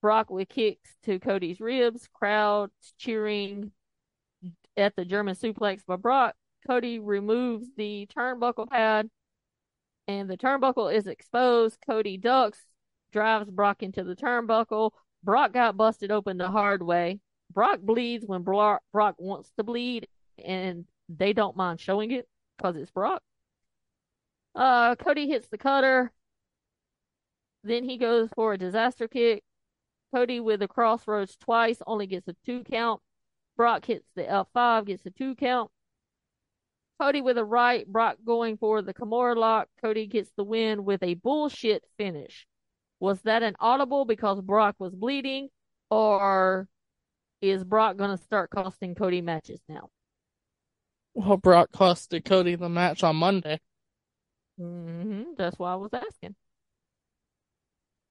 Brock 0.00 0.30
with 0.30 0.48
kicks 0.48 0.96
to 1.02 1.18
Cody's 1.18 1.60
ribs. 1.60 2.08
Crowd 2.14 2.70
cheering 2.96 3.72
at 4.74 4.96
the 4.96 5.04
German 5.04 5.34
suplex 5.34 5.84
by 5.84 5.96
Brock. 5.96 6.34
Cody 6.66 6.98
removes 6.98 7.66
the 7.76 8.08
turnbuckle 8.16 8.70
pad 8.70 9.10
and 10.08 10.28
the 10.28 10.36
turnbuckle 10.36 10.92
is 10.92 11.06
exposed. 11.06 11.78
Cody 11.86 12.16
ducks, 12.16 12.66
drives 13.12 13.50
Brock 13.50 13.82
into 13.82 14.04
the 14.04 14.16
turnbuckle. 14.16 14.92
Brock 15.22 15.52
got 15.52 15.76
busted 15.76 16.10
open 16.10 16.38
the 16.38 16.50
hard 16.50 16.82
way. 16.82 17.20
Brock 17.52 17.80
bleeds 17.80 18.24
when 18.26 18.42
Brock, 18.42 18.82
Brock 18.92 19.16
wants 19.18 19.50
to 19.56 19.64
bleed, 19.64 20.08
and 20.44 20.84
they 21.08 21.32
don't 21.32 21.56
mind 21.56 21.80
showing 21.80 22.10
it 22.10 22.28
because 22.56 22.76
it's 22.76 22.90
Brock. 22.90 23.22
Uh, 24.54 24.94
Cody 24.96 25.28
hits 25.28 25.48
the 25.48 25.58
cutter. 25.58 26.12
Then 27.62 27.84
he 27.84 27.98
goes 27.98 28.30
for 28.34 28.52
a 28.52 28.58
disaster 28.58 29.08
kick. 29.08 29.42
Cody 30.14 30.40
with 30.40 30.62
a 30.62 30.68
Cross 30.68 31.06
Rhodes 31.06 31.36
twice 31.36 31.82
only 31.86 32.06
gets 32.06 32.28
a 32.28 32.36
two 32.44 32.62
count. 32.64 33.02
Brock 33.56 33.84
hits 33.84 34.06
the 34.14 34.22
F5, 34.22 34.86
gets 34.86 35.04
a 35.06 35.10
two 35.10 35.34
count. 35.34 35.70
Cody 37.00 37.20
with 37.20 37.36
a 37.36 37.44
right, 37.44 37.86
Brock 37.86 38.16
going 38.24 38.56
for 38.56 38.80
the 38.82 38.94
Kimura 38.94 39.36
lock. 39.36 39.68
Cody 39.82 40.06
gets 40.06 40.30
the 40.36 40.44
win 40.44 40.84
with 40.84 41.02
a 41.02 41.14
bullshit 41.14 41.84
finish. 41.98 42.46
Was 43.00 43.20
that 43.22 43.42
an 43.42 43.54
audible 43.60 44.06
because 44.06 44.40
Brock 44.40 44.76
was 44.78 44.94
bleeding, 44.94 45.48
or 45.90 46.68
is 47.42 47.64
Brock 47.64 47.96
going 47.96 48.16
to 48.16 48.22
start 48.22 48.50
costing 48.50 48.94
Cody 48.94 49.20
matches 49.20 49.60
now? 49.68 49.90
Well, 51.12 51.36
Brock 51.36 51.70
costed 51.72 52.24
Cody 52.24 52.54
the 52.54 52.68
match 52.68 53.04
on 53.04 53.16
Monday. 53.16 53.60
Mm-hmm. 54.58 55.34
That's 55.36 55.58
why 55.58 55.72
I 55.72 55.76
was 55.76 55.90
asking. 55.92 56.34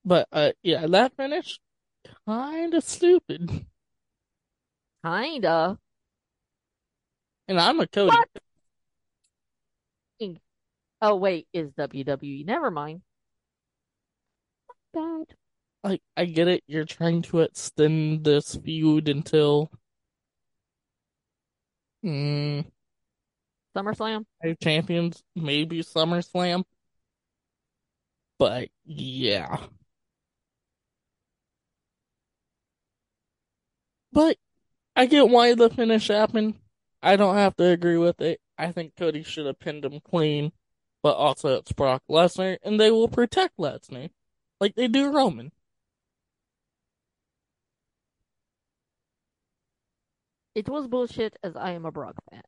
But 0.04 0.28
uh, 0.32 0.52
yeah, 0.62 0.86
that 0.86 1.16
finish 1.18 1.60
kind 2.28 2.74
of 2.74 2.84
stupid. 2.84 3.66
Kinda. 5.04 5.80
And 7.48 7.60
I'm 7.60 7.80
a 7.80 7.88
Cody. 7.88 8.16
What? 8.16 8.30
Oh 11.08 11.18
wait, 11.18 11.48
is 11.54 11.72
WWE? 11.74 12.44
Never 12.46 12.72
mind. 12.72 13.04
Bad. 14.92 15.36
Like 15.84 16.02
I 16.18 16.26
get 16.26 16.48
it, 16.48 16.64
you're 16.66 16.84
trying 16.86 17.22
to 17.24 17.42
extend 17.42 18.24
this 18.24 18.56
feud 18.56 19.08
until 19.08 19.70
mm, 22.04 22.66
SummerSlam. 23.78 24.26
Five 24.42 24.58
champions, 24.60 25.22
maybe 25.36 25.84
SummerSlam. 25.84 26.64
But 28.40 28.70
yeah. 28.84 29.58
But 34.12 34.38
I 34.96 35.06
get 35.06 35.30
why 35.30 35.54
the 35.54 35.70
finish 35.70 36.08
happened. 36.08 36.56
I 37.04 37.16
don't 37.16 37.36
have 37.36 37.56
to 37.58 37.66
agree 37.66 37.98
with 37.98 38.22
it. 38.22 38.42
I 38.58 38.72
think 38.72 38.96
Cody 38.96 39.22
should 39.22 39.46
have 39.46 39.60
pinned 39.60 39.86
him 39.86 40.00
clean, 40.00 40.52
but 41.06 41.18
also 41.18 41.58
it's 41.58 41.72
Brock 41.72 42.02
Lesnar, 42.10 42.58
and 42.64 42.80
they 42.80 42.90
will 42.90 43.08
protect 43.08 43.60
Lesnar 43.60 44.10
like 44.60 44.74
they 44.74 44.88
do 44.88 45.12
Roman. 45.12 45.52
It 50.56 50.68
was 50.68 50.88
bullshit 50.88 51.38
as 51.44 51.56
I 51.56 51.74
am 51.74 51.86
a 51.86 51.92
Brock 51.92 52.16
fan. 52.32 52.42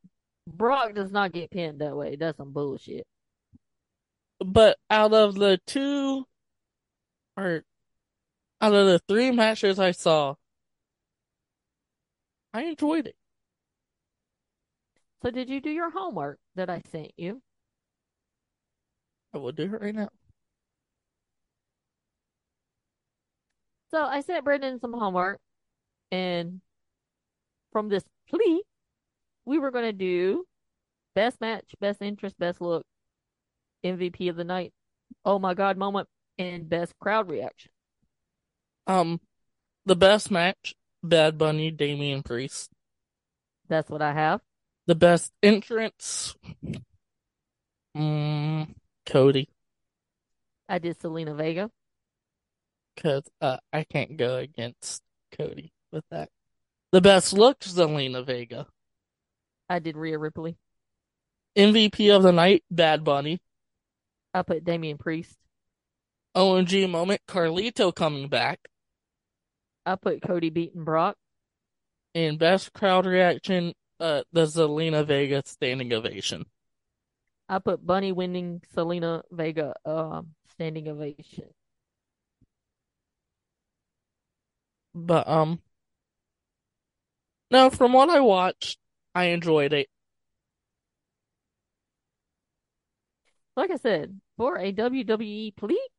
Brock 0.47 0.95
does 0.95 1.11
not 1.11 1.33
get 1.33 1.51
pinned 1.51 1.81
that 1.81 1.95
way. 1.95 2.15
That's 2.15 2.39
some 2.39 2.51
bullshit. 2.51 3.05
But 4.43 4.79
out 4.89 5.13
of 5.13 5.35
the 5.35 5.59
two, 5.67 6.25
or 7.37 7.63
out 8.59 8.73
of 8.73 8.87
the 8.87 8.99
three 9.07 9.29
matches 9.29 9.77
I 9.77 9.91
saw, 9.91 10.33
I 12.55 12.63
enjoyed 12.63 13.05
it. 13.05 13.15
So 15.21 15.29
did 15.29 15.47
you 15.47 15.61
do 15.61 15.69
your 15.69 15.91
homework 15.91 16.39
that 16.55 16.71
I 16.71 16.81
sent 16.91 17.11
you? 17.17 17.43
I 19.37 19.39
will 19.39 19.51
do 19.51 19.63
it 19.65 19.81
right 19.81 19.93
now. 19.93 20.09
So 23.91 24.01
I 24.01 24.21
sent 24.21 24.43
Brendan 24.43 24.79
some 24.79 24.93
homework, 24.93 25.39
and 26.11 26.59
from 27.71 27.87
this 27.87 28.03
plea, 28.27 28.63
we 29.45 29.59
were 29.59 29.69
going 29.69 29.85
to 29.85 29.93
do 29.93 30.45
best 31.13 31.39
match, 31.39 31.65
best 31.79 32.01
interest, 32.01 32.37
best 32.39 32.61
look, 32.61 32.83
MVP 33.85 34.27
of 34.29 34.37
the 34.37 34.43
night, 34.43 34.73
oh 35.23 35.37
my 35.37 35.53
god 35.53 35.77
moment, 35.77 36.07
and 36.39 36.67
best 36.67 36.97
crowd 36.99 37.29
reaction. 37.29 37.69
Um, 38.87 39.21
the 39.85 39.95
best 39.95 40.31
match, 40.31 40.73
Bad 41.03 41.37
Bunny, 41.37 41.69
Damian 41.69 42.23
Priest. 42.23 42.71
That's 43.69 43.89
what 43.91 44.01
I 44.01 44.13
have. 44.13 44.41
The 44.87 44.95
best 44.95 45.31
entrance, 45.43 46.35
mm, 47.95 48.73
Cody. 49.07 49.49
I 50.69 50.79
did 50.79 50.99
Zelina 50.99 51.35
Vega. 51.35 51.71
Cause 53.01 53.23
uh, 53.41 53.57
I 53.71 53.83
can't 53.83 54.17
go 54.17 54.37
against 54.37 55.01
Cody 55.37 55.71
with 55.91 56.03
that. 56.11 56.29
The 56.91 57.01
best 57.01 57.33
look, 57.33 57.59
Zelina 57.61 58.25
Vega. 58.25 58.67
I 59.69 59.79
did 59.79 59.97
Rhea 59.97 60.17
Ripley. 60.17 60.57
MVP 61.57 62.15
of 62.15 62.23
the 62.23 62.31
night, 62.31 62.63
Bad 62.69 63.03
Bunny. 63.03 63.39
I 64.33 64.41
put 64.41 64.63
Damian 64.63 64.97
Priest. 64.97 65.35
OMG 66.35 66.89
moment, 66.89 67.21
Carlito 67.27 67.93
coming 67.93 68.29
back. 68.29 68.59
I 69.85 69.95
put 69.95 70.21
Cody 70.21 70.49
beating 70.49 70.83
Brock. 70.83 71.15
And 72.13 72.37
best 72.39 72.73
crowd 72.73 73.05
reaction, 73.05 73.73
uh, 73.99 74.23
the 74.31 74.45
Zelina 74.45 75.05
Vega 75.05 75.43
standing 75.45 75.93
ovation. 75.93 76.45
I 77.49 77.59
put 77.59 77.85
Bunny 77.85 78.11
winning 78.13 78.61
Zelina 78.75 79.23
Vega 79.31 79.73
um 79.85 80.35
standing 80.49 80.87
ovation. 80.87 81.49
But 84.93 85.27
um 85.29 85.61
no, 87.51 87.69
from 87.69 87.93
what 87.93 88.09
I 88.09 88.19
watched, 88.19 88.77
I 89.15 89.25
enjoyed 89.25 89.73
it. 89.73 89.89
Like 93.55 93.71
I 93.71 93.75
said, 93.77 94.19
for 94.37 94.57
a 94.57 94.71
WWE 94.71 95.51
plea, 95.51 95.89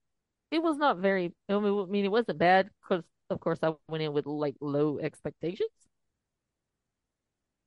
it 0.50 0.62
was 0.62 0.76
not 0.78 0.98
very. 0.98 1.34
I 1.48 1.58
mean, 1.58 2.04
it 2.04 2.10
wasn't 2.10 2.38
bad 2.38 2.70
because, 2.82 3.04
of 3.30 3.40
course, 3.40 3.60
I 3.62 3.74
went 3.88 4.02
in 4.02 4.12
with 4.12 4.26
like 4.26 4.56
low 4.60 4.98
expectations. 4.98 5.70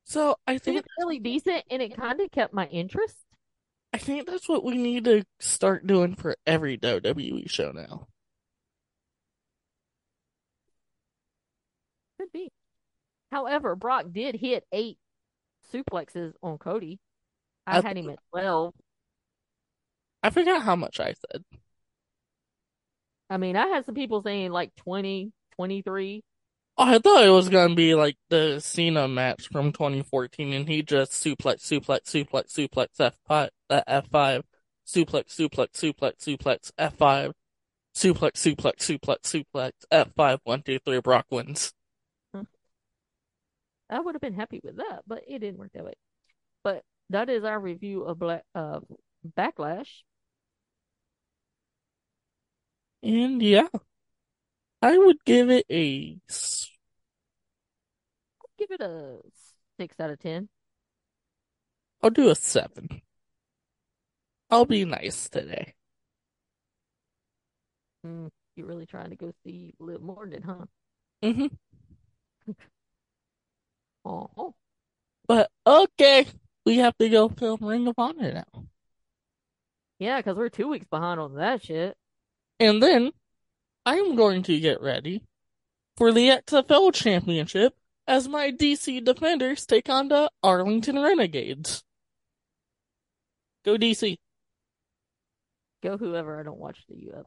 So 0.04 0.36
I 0.46 0.58
It 0.66 0.72
think 0.72 0.74
was 0.74 0.84
really 0.98 1.20
decent, 1.20 1.64
and 1.70 1.80
it 1.80 1.94
kind 1.96 2.20
of 2.20 2.30
kept 2.32 2.52
my 2.52 2.66
interest. 2.66 3.21
I 3.92 3.98
think 3.98 4.26
that's 4.26 4.48
what 4.48 4.64
we 4.64 4.76
need 4.76 5.04
to 5.04 5.24
start 5.38 5.86
doing 5.86 6.14
for 6.14 6.36
every 6.46 6.78
WWE 6.78 7.48
show 7.50 7.72
now. 7.72 8.08
Could 12.18 12.32
be. 12.32 12.50
However, 13.30 13.76
Brock 13.76 14.06
did 14.12 14.36
hit 14.36 14.64
eight 14.72 14.98
suplexes 15.72 16.32
on 16.42 16.58
Cody. 16.58 16.98
I 17.66 17.78
I 17.78 17.80
had 17.82 17.96
him 17.98 18.10
at 18.10 18.18
twelve. 18.30 18.74
I 20.22 20.30
forgot 20.30 20.62
how 20.62 20.76
much 20.76 21.00
I 21.00 21.14
said. 21.30 21.44
I 23.28 23.38
mean, 23.38 23.56
I 23.56 23.66
had 23.66 23.84
some 23.86 23.94
people 23.94 24.22
saying 24.22 24.52
like 24.52 24.74
20, 24.76 25.32
23. 25.56 26.22
I 26.78 26.98
thought 26.98 27.24
it 27.24 27.30
was 27.30 27.48
gonna 27.48 27.74
be 27.74 27.94
like 27.94 28.16
the 28.30 28.58
Cena 28.60 29.06
match 29.08 29.48
from 29.48 29.72
2014, 29.72 30.52
and 30.52 30.68
he 30.68 30.82
just 30.82 31.12
suplex, 31.12 31.60
suplex, 31.60 32.04
suplex, 32.04 32.52
suplex 32.52 32.88
F5, 33.28 33.50
uh, 33.70 33.82
F5, 33.88 34.42
suplex, 34.86 35.26
suplex, 35.34 35.72
suplex, 35.72 36.16
suplex 36.18 36.72
F5, 36.78 37.32
suplex, 37.94 38.32
suplex, 38.32 38.98
suplex, 38.98 39.44
suplex 39.54 39.72
F5, 39.92 40.38
one, 40.44 40.62
two, 40.62 40.78
three, 40.84 41.00
Brock 41.00 41.26
wins. 41.30 41.72
I 43.90 44.00
would 44.00 44.14
have 44.14 44.22
been 44.22 44.34
happy 44.34 44.60
with 44.64 44.76
that, 44.76 45.02
but 45.06 45.22
it 45.28 45.40
didn't 45.40 45.58
work 45.58 45.72
that 45.74 45.84
way. 45.84 45.94
But 46.64 46.82
that 47.10 47.28
is 47.28 47.44
our 47.44 47.60
review 47.60 48.04
of 48.04 48.18
Black 48.18 48.44
uh, 48.54 48.80
Backlash. 49.36 49.88
And 53.02 53.42
yeah, 53.42 53.68
I 54.80 54.96
would 54.96 55.24
give 55.24 55.50
it 55.50 55.66
a. 55.70 56.18
Give 58.62 58.70
it 58.70 58.80
a 58.80 59.20
six 59.76 59.98
out 59.98 60.10
of 60.10 60.20
ten. 60.20 60.48
I'll 62.00 62.10
do 62.10 62.28
a 62.28 62.34
seven. 62.36 63.02
I'll 64.50 64.66
be 64.66 64.84
nice 64.84 65.28
today. 65.28 65.74
Mm, 68.06 68.30
you're 68.56 68.66
really 68.66 68.86
trying 68.86 69.10
to 69.10 69.16
go 69.16 69.32
see 69.44 69.74
Liv 69.78 70.00
Morgan, 70.02 70.42
huh? 70.42 70.66
hmm 71.22 71.46
Oh, 74.04 74.54
But 75.26 75.50
okay, 75.66 76.28
we 76.64 76.76
have 76.78 76.96
to 76.98 77.08
go 77.08 77.28
film 77.28 77.58
Ring 77.66 77.88
of 77.88 77.94
Honor 77.98 78.32
now. 78.52 78.66
yeah, 79.98 80.18
because 80.18 80.36
we're 80.36 80.48
two 80.48 80.68
weeks 80.68 80.86
behind 80.90 81.20
on 81.20 81.34
that 81.36 81.62
shit. 81.64 81.96
And 82.58 82.82
then 82.82 83.12
I'm 83.86 84.16
going 84.16 84.42
to 84.44 84.60
get 84.60 84.80
ready 84.82 85.22
for 85.96 86.12
the 86.12 86.30
XFL 86.30 86.92
Championship 86.92 87.76
as 88.12 88.28
my 88.28 88.50
DC 88.52 89.02
Defenders 89.02 89.64
take 89.64 89.88
on 89.88 90.08
the 90.08 90.30
Arlington 90.42 91.00
Renegades. 91.00 91.82
Go 93.64 93.78
DC. 93.78 94.18
Go 95.82 95.96
whoever. 95.96 96.38
I 96.38 96.42
don't 96.42 96.58
watch 96.58 96.84
the 96.90 97.10
US 97.10 97.24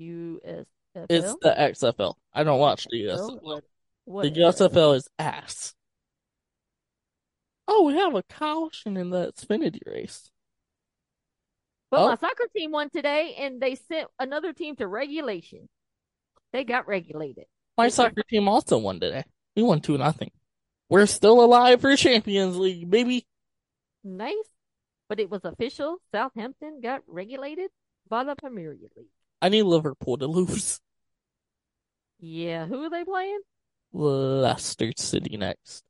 USFL. 0.00 0.66
It's 1.08 1.34
the 1.42 1.50
XFL. 1.58 2.14
I 2.32 2.44
don't 2.44 2.60
watch 2.60 2.86
the 2.88 2.98
USFL. 3.06 3.40
Oh, 3.44 3.60
what? 4.04 4.22
The 4.22 4.30
USFL 4.30 4.94
is 4.94 5.08
ass. 5.18 5.74
Oh, 7.66 7.86
we 7.86 7.94
have 7.94 8.14
a 8.14 8.22
caution 8.22 8.96
in 8.96 9.10
the 9.10 9.32
Xfinity 9.32 9.80
race. 9.84 10.30
But 11.90 12.02
Oh. 12.02 12.08
my 12.08 12.14
soccer 12.14 12.46
team 12.56 12.70
won 12.70 12.88
today, 12.90 13.34
and 13.36 13.60
they 13.60 13.74
sent 13.74 14.08
another 14.20 14.52
team 14.52 14.76
to 14.76 14.86
regulation. 14.86 15.68
They 16.52 16.62
got 16.62 16.86
regulated. 16.86 17.46
My 17.76 17.88
soccer 17.88 18.22
team 18.22 18.48
also 18.48 18.78
won 18.78 19.00
today. 19.00 19.24
We 19.60 19.66
won 19.66 19.82
2 19.82 19.98
nothing. 19.98 20.30
We're 20.88 21.04
still 21.04 21.44
alive 21.44 21.82
for 21.82 21.94
Champions 21.94 22.56
League, 22.56 22.88
baby. 22.88 23.26
Nice. 24.02 24.34
But 25.06 25.20
it 25.20 25.28
was 25.28 25.44
official. 25.44 25.98
Southampton 26.12 26.80
got 26.82 27.02
regulated 27.06 27.70
by 28.08 28.24
the 28.24 28.34
Premier 28.36 28.70
League. 28.70 29.08
I 29.42 29.50
need 29.50 29.64
Liverpool 29.64 30.16
to 30.16 30.26
lose. 30.26 30.80
Yeah, 32.20 32.64
who 32.64 32.82
are 32.84 32.88
they 32.88 33.04
playing? 33.04 33.40
Leicester 33.92 34.92
City 34.96 35.36
next. 35.36 35.84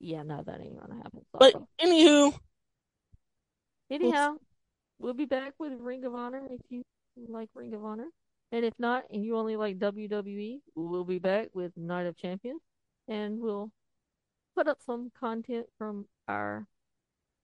Yeah, 0.00 0.24
no, 0.24 0.42
that 0.44 0.60
ain't 0.60 0.80
gonna 0.80 0.96
happen. 0.96 1.20
But 1.32 1.54
anywho, 1.80 2.34
Anyhow, 3.88 4.34
we'll 4.98 5.14
be 5.14 5.26
back 5.26 5.52
with 5.60 5.74
Ring 5.78 6.04
of 6.04 6.14
Honor 6.16 6.42
if 6.50 6.60
you 6.68 6.82
like 7.28 7.50
Ring 7.54 7.72
of 7.74 7.84
Honor. 7.84 8.08
And 8.50 8.64
if 8.64 8.74
not, 8.80 9.04
and 9.12 9.24
you 9.24 9.36
only 9.36 9.56
like 9.56 9.78
WWE, 9.78 10.58
we'll 10.74 11.04
be 11.04 11.20
back 11.20 11.50
with 11.54 11.76
Night 11.76 12.06
of 12.06 12.16
Champions. 12.16 12.60
And 13.10 13.40
we'll 13.40 13.70
put 14.56 14.68
up 14.68 14.78
some 14.80 15.10
content 15.18 15.66
from 15.76 16.06
our 16.28 16.66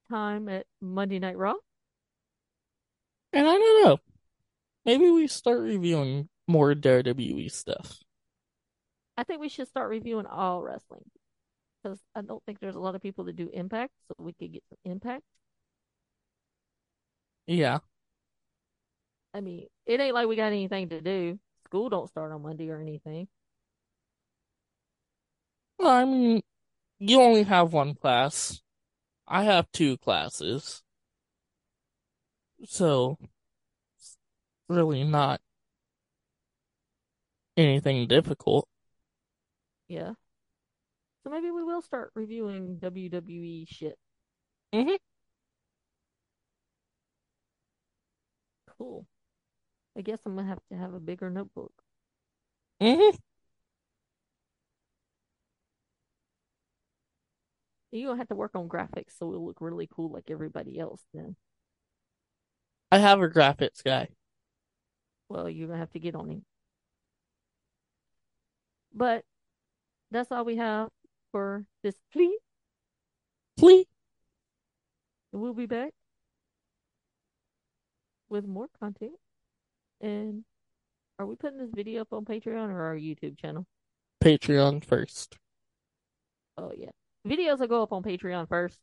time 0.09 0.49
at 0.49 0.67
Monday 0.81 1.19
Night 1.19 1.37
Raw. 1.37 1.55
and 3.33 3.47
I 3.47 3.53
don't 3.59 3.85
know. 3.85 3.99
Maybe 4.87 5.11
we 5.11 5.27
start 5.27 5.61
reviewing 5.61 6.29
more 6.49 6.73
WWE 6.75 7.51
stuff. 7.51 7.99
I 9.19 9.25
think 9.25 9.41
we 9.41 9.49
should 9.49 9.69
start 9.69 9.91
reviewing 9.91 10.27
all 10.27 10.63
wrestling. 10.63 11.11
Because 11.83 12.01
I 12.15 12.23
don't 12.23 12.43
think 12.45 12.61
there's 12.61 12.77
a 12.77 12.81
lot 12.81 12.95
of 12.95 13.03
people 13.03 13.25
that 13.25 13.37
do 13.37 13.51
Impact, 13.53 13.93
so 14.09 14.15
we 14.19 14.33
could 14.33 14.53
get 14.53 14.63
some 14.69 14.79
Impact. 14.85 15.25
Yeah. 17.47 17.79
I 19.35 19.41
mean, 19.41 19.67
it 19.87 20.01
ain't 20.01 20.15
like 20.15 20.29
we 20.29 20.37
got 20.37 20.47
anything 20.53 20.89
to 20.91 21.01
do. 21.01 21.39
School 21.65 21.89
don't 21.89 22.09
start 22.09 22.33
on 22.33 22.43
Monday 22.43 22.69
or 22.71 22.81
anything. 22.81 23.29
Well, 25.79 25.89
I 25.89 26.05
mean, 26.05 26.43
you 26.99 27.21
only 27.23 27.45
have 27.45 27.73
one 27.73 27.95
class. 27.95 28.61
I 29.29 29.45
have 29.45 29.73
two 29.73 29.99
classes. 29.99 30.83
So, 32.67 33.17
really 34.69 35.03
not 35.05 35.41
anything 37.57 38.07
difficult. 38.09 38.67
Yeah. 39.89 40.13
So 41.23 41.31
maybe 41.31 41.51
we 41.51 41.63
will 41.63 41.83
start 41.83 42.11
reviewing 42.15 42.79
WWE 42.79 43.67
shit. 43.69 43.99
Mhm. 44.73 44.97
Cool. 48.79 49.07
I 49.97 50.03
guess 50.03 50.27
I'm 50.27 50.37
gonna 50.37 50.49
have 50.49 50.65
to 50.71 50.77
have 50.77 50.95
a 50.95 51.01
bigger 51.01 51.31
notebook. 51.31 51.73
hmm 52.81 53.17
You're 57.93 58.11
gonna 58.11 58.19
have 58.19 58.29
to 58.29 58.35
work 58.35 58.55
on 58.55 58.69
graphics 58.69 59.17
so 59.19 59.31
it'll 59.31 59.47
look 59.47 59.61
really 59.61 59.89
cool 59.91 60.11
like 60.11 60.31
everybody 60.31 60.79
else 60.79 61.03
then. 61.15 61.37
I 62.91 62.99
have 62.99 63.21
a 63.21 63.29
graphics 63.29 63.83
guy. 63.85 64.09
Well, 65.29 65.49
you're 65.49 65.69
gonna 65.69 65.79
have 65.79 65.93
to 65.93 65.99
get 65.99 66.15
on 66.15 66.29
him. 66.31 66.45
But 68.95 69.25
that's 70.11 70.31
all 70.31 70.45
we 70.45 70.57
have 70.57 70.89
for 71.33 71.65
this 71.83 71.97
plea. 72.13 72.39
Please. 73.57 73.87
And 75.33 75.43
we'll 75.43 75.55
be 75.55 75.67
back 75.67 75.93
with 78.29 78.47
more 78.47 78.69
content. 78.81 79.13
And 80.01 80.45
are 81.19 81.27
we 81.27 81.37
putting 81.37 81.59
this 81.59 81.71
video 81.75 82.03
up 82.03 82.13
on 82.13 82.25
Patreon 82.25 82.71
or 82.71 82.83
our 82.83 82.97
YouTube 82.97 83.39
channel? 83.39 83.67
Patreon 84.23 84.85
first. 84.85 85.37
Oh 86.59 86.73
yeah. 86.77 86.91
Videos 87.27 87.59
will 87.59 87.67
go 87.67 87.83
up 87.83 87.93
on 87.93 88.03
Patreon 88.03 88.49
first. 88.49 88.79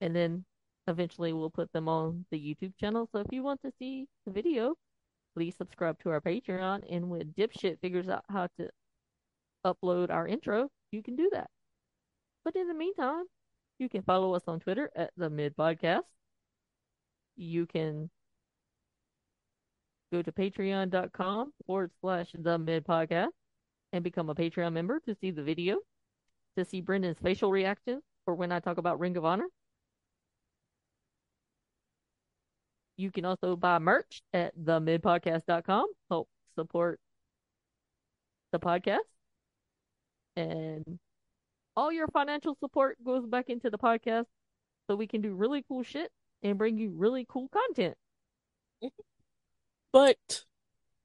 And 0.00 0.14
then 0.14 0.44
eventually 0.86 1.32
we'll 1.32 1.50
put 1.50 1.72
them 1.72 1.88
on 1.88 2.26
the 2.30 2.38
YouTube 2.38 2.76
channel. 2.78 3.08
So 3.10 3.20
if 3.20 3.26
you 3.30 3.42
want 3.42 3.62
to 3.62 3.72
see 3.78 4.06
the 4.26 4.32
video, 4.32 4.74
please 5.34 5.56
subscribe 5.56 5.98
to 6.00 6.10
our 6.10 6.20
Patreon. 6.20 6.82
And 6.90 7.08
when 7.10 7.34
Dipshit 7.38 7.80
figures 7.80 8.08
out 8.08 8.24
how 8.28 8.48
to 8.58 8.68
upload 9.64 10.10
our 10.10 10.28
intro, 10.28 10.68
you 10.92 11.02
can 11.02 11.16
do 11.16 11.30
that. 11.32 11.48
But 12.44 12.56
in 12.56 12.68
the 12.68 12.74
meantime, 12.74 13.24
you 13.78 13.88
can 13.88 14.02
follow 14.02 14.34
us 14.34 14.44
on 14.46 14.60
Twitter 14.60 14.90
at 14.94 15.10
the 15.16 15.30
Mid 15.30 15.56
Podcast. 15.56 16.02
You 17.36 17.66
can 17.66 18.10
go 20.12 20.22
to 20.22 20.32
patreon.com 20.32 21.52
forward 21.66 21.90
slash 22.00 22.28
the 22.38 22.58
mid 22.58 22.86
podcast 22.86 23.28
and 23.92 24.02
become 24.02 24.30
a 24.30 24.34
Patreon 24.34 24.72
member 24.72 25.00
to 25.00 25.14
see 25.20 25.30
the 25.30 25.42
video, 25.42 25.78
to 26.58 26.64
see 26.64 26.80
Brendan's 26.80 27.18
facial 27.22 27.50
reaction 27.50 28.00
for 28.24 28.34
when 28.34 28.52
I 28.52 28.60
talk 28.60 28.78
about 28.78 28.98
Ring 29.00 29.16
of 29.16 29.24
Honor. 29.24 29.46
You 32.96 33.10
can 33.12 33.24
also 33.24 33.54
buy 33.54 33.78
merch 33.78 34.22
at 34.32 34.58
themidpodcast.com, 34.58 35.86
help 36.10 36.28
support 36.56 36.98
the 38.52 38.58
podcast. 38.58 38.98
And 40.36 40.98
all 41.76 41.92
your 41.92 42.08
financial 42.08 42.56
support 42.58 42.96
goes 43.04 43.24
back 43.26 43.50
into 43.50 43.70
the 43.70 43.78
podcast 43.78 44.26
so 44.88 44.96
we 44.96 45.06
can 45.06 45.20
do 45.20 45.34
really 45.34 45.64
cool 45.68 45.82
shit 45.82 46.10
and 46.42 46.58
bring 46.58 46.78
you 46.78 46.90
really 46.96 47.26
cool 47.28 47.48
content 47.48 47.94
But 49.92 50.44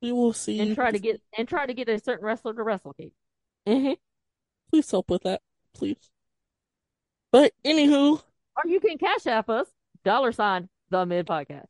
we 0.01 0.11
will 0.11 0.33
see. 0.33 0.59
and 0.59 0.75
try 0.75 0.91
to 0.91 0.99
get 0.99 1.21
and 1.37 1.47
try 1.47 1.65
to 1.65 1.73
get 1.73 1.89
a 1.89 1.99
certain 1.99 2.25
wrestler 2.25 2.53
to 2.53 2.63
wrestle 2.63 2.93
Kate. 2.93 3.13
Mm-hmm. 3.67 3.93
Please 4.73 4.89
help 4.89 5.11
with 5.11 5.21
that, 5.21 5.43
please. 5.75 6.09
But 7.31 7.53
anywho, 7.63 8.23
Or 8.57 8.63
you 8.65 8.79
can 8.79 8.97
cash 8.97 9.27
app 9.27 9.47
us, 9.47 9.67
dollar 10.03 10.31
sign 10.31 10.67
the 10.89 11.05
mid 11.05 11.27
podcast. 11.27 11.67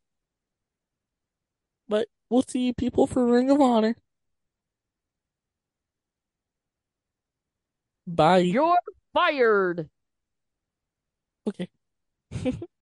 but 1.90 2.08
we'll 2.30 2.44
see 2.44 2.72
people 2.72 3.06
for 3.06 3.26
Ring 3.26 3.52
of 3.52 3.60
Honor. 3.60 3.98
Bye. 8.08 8.40
You're 8.40 8.78
fired. 9.14 9.90
Okay. 11.48 11.70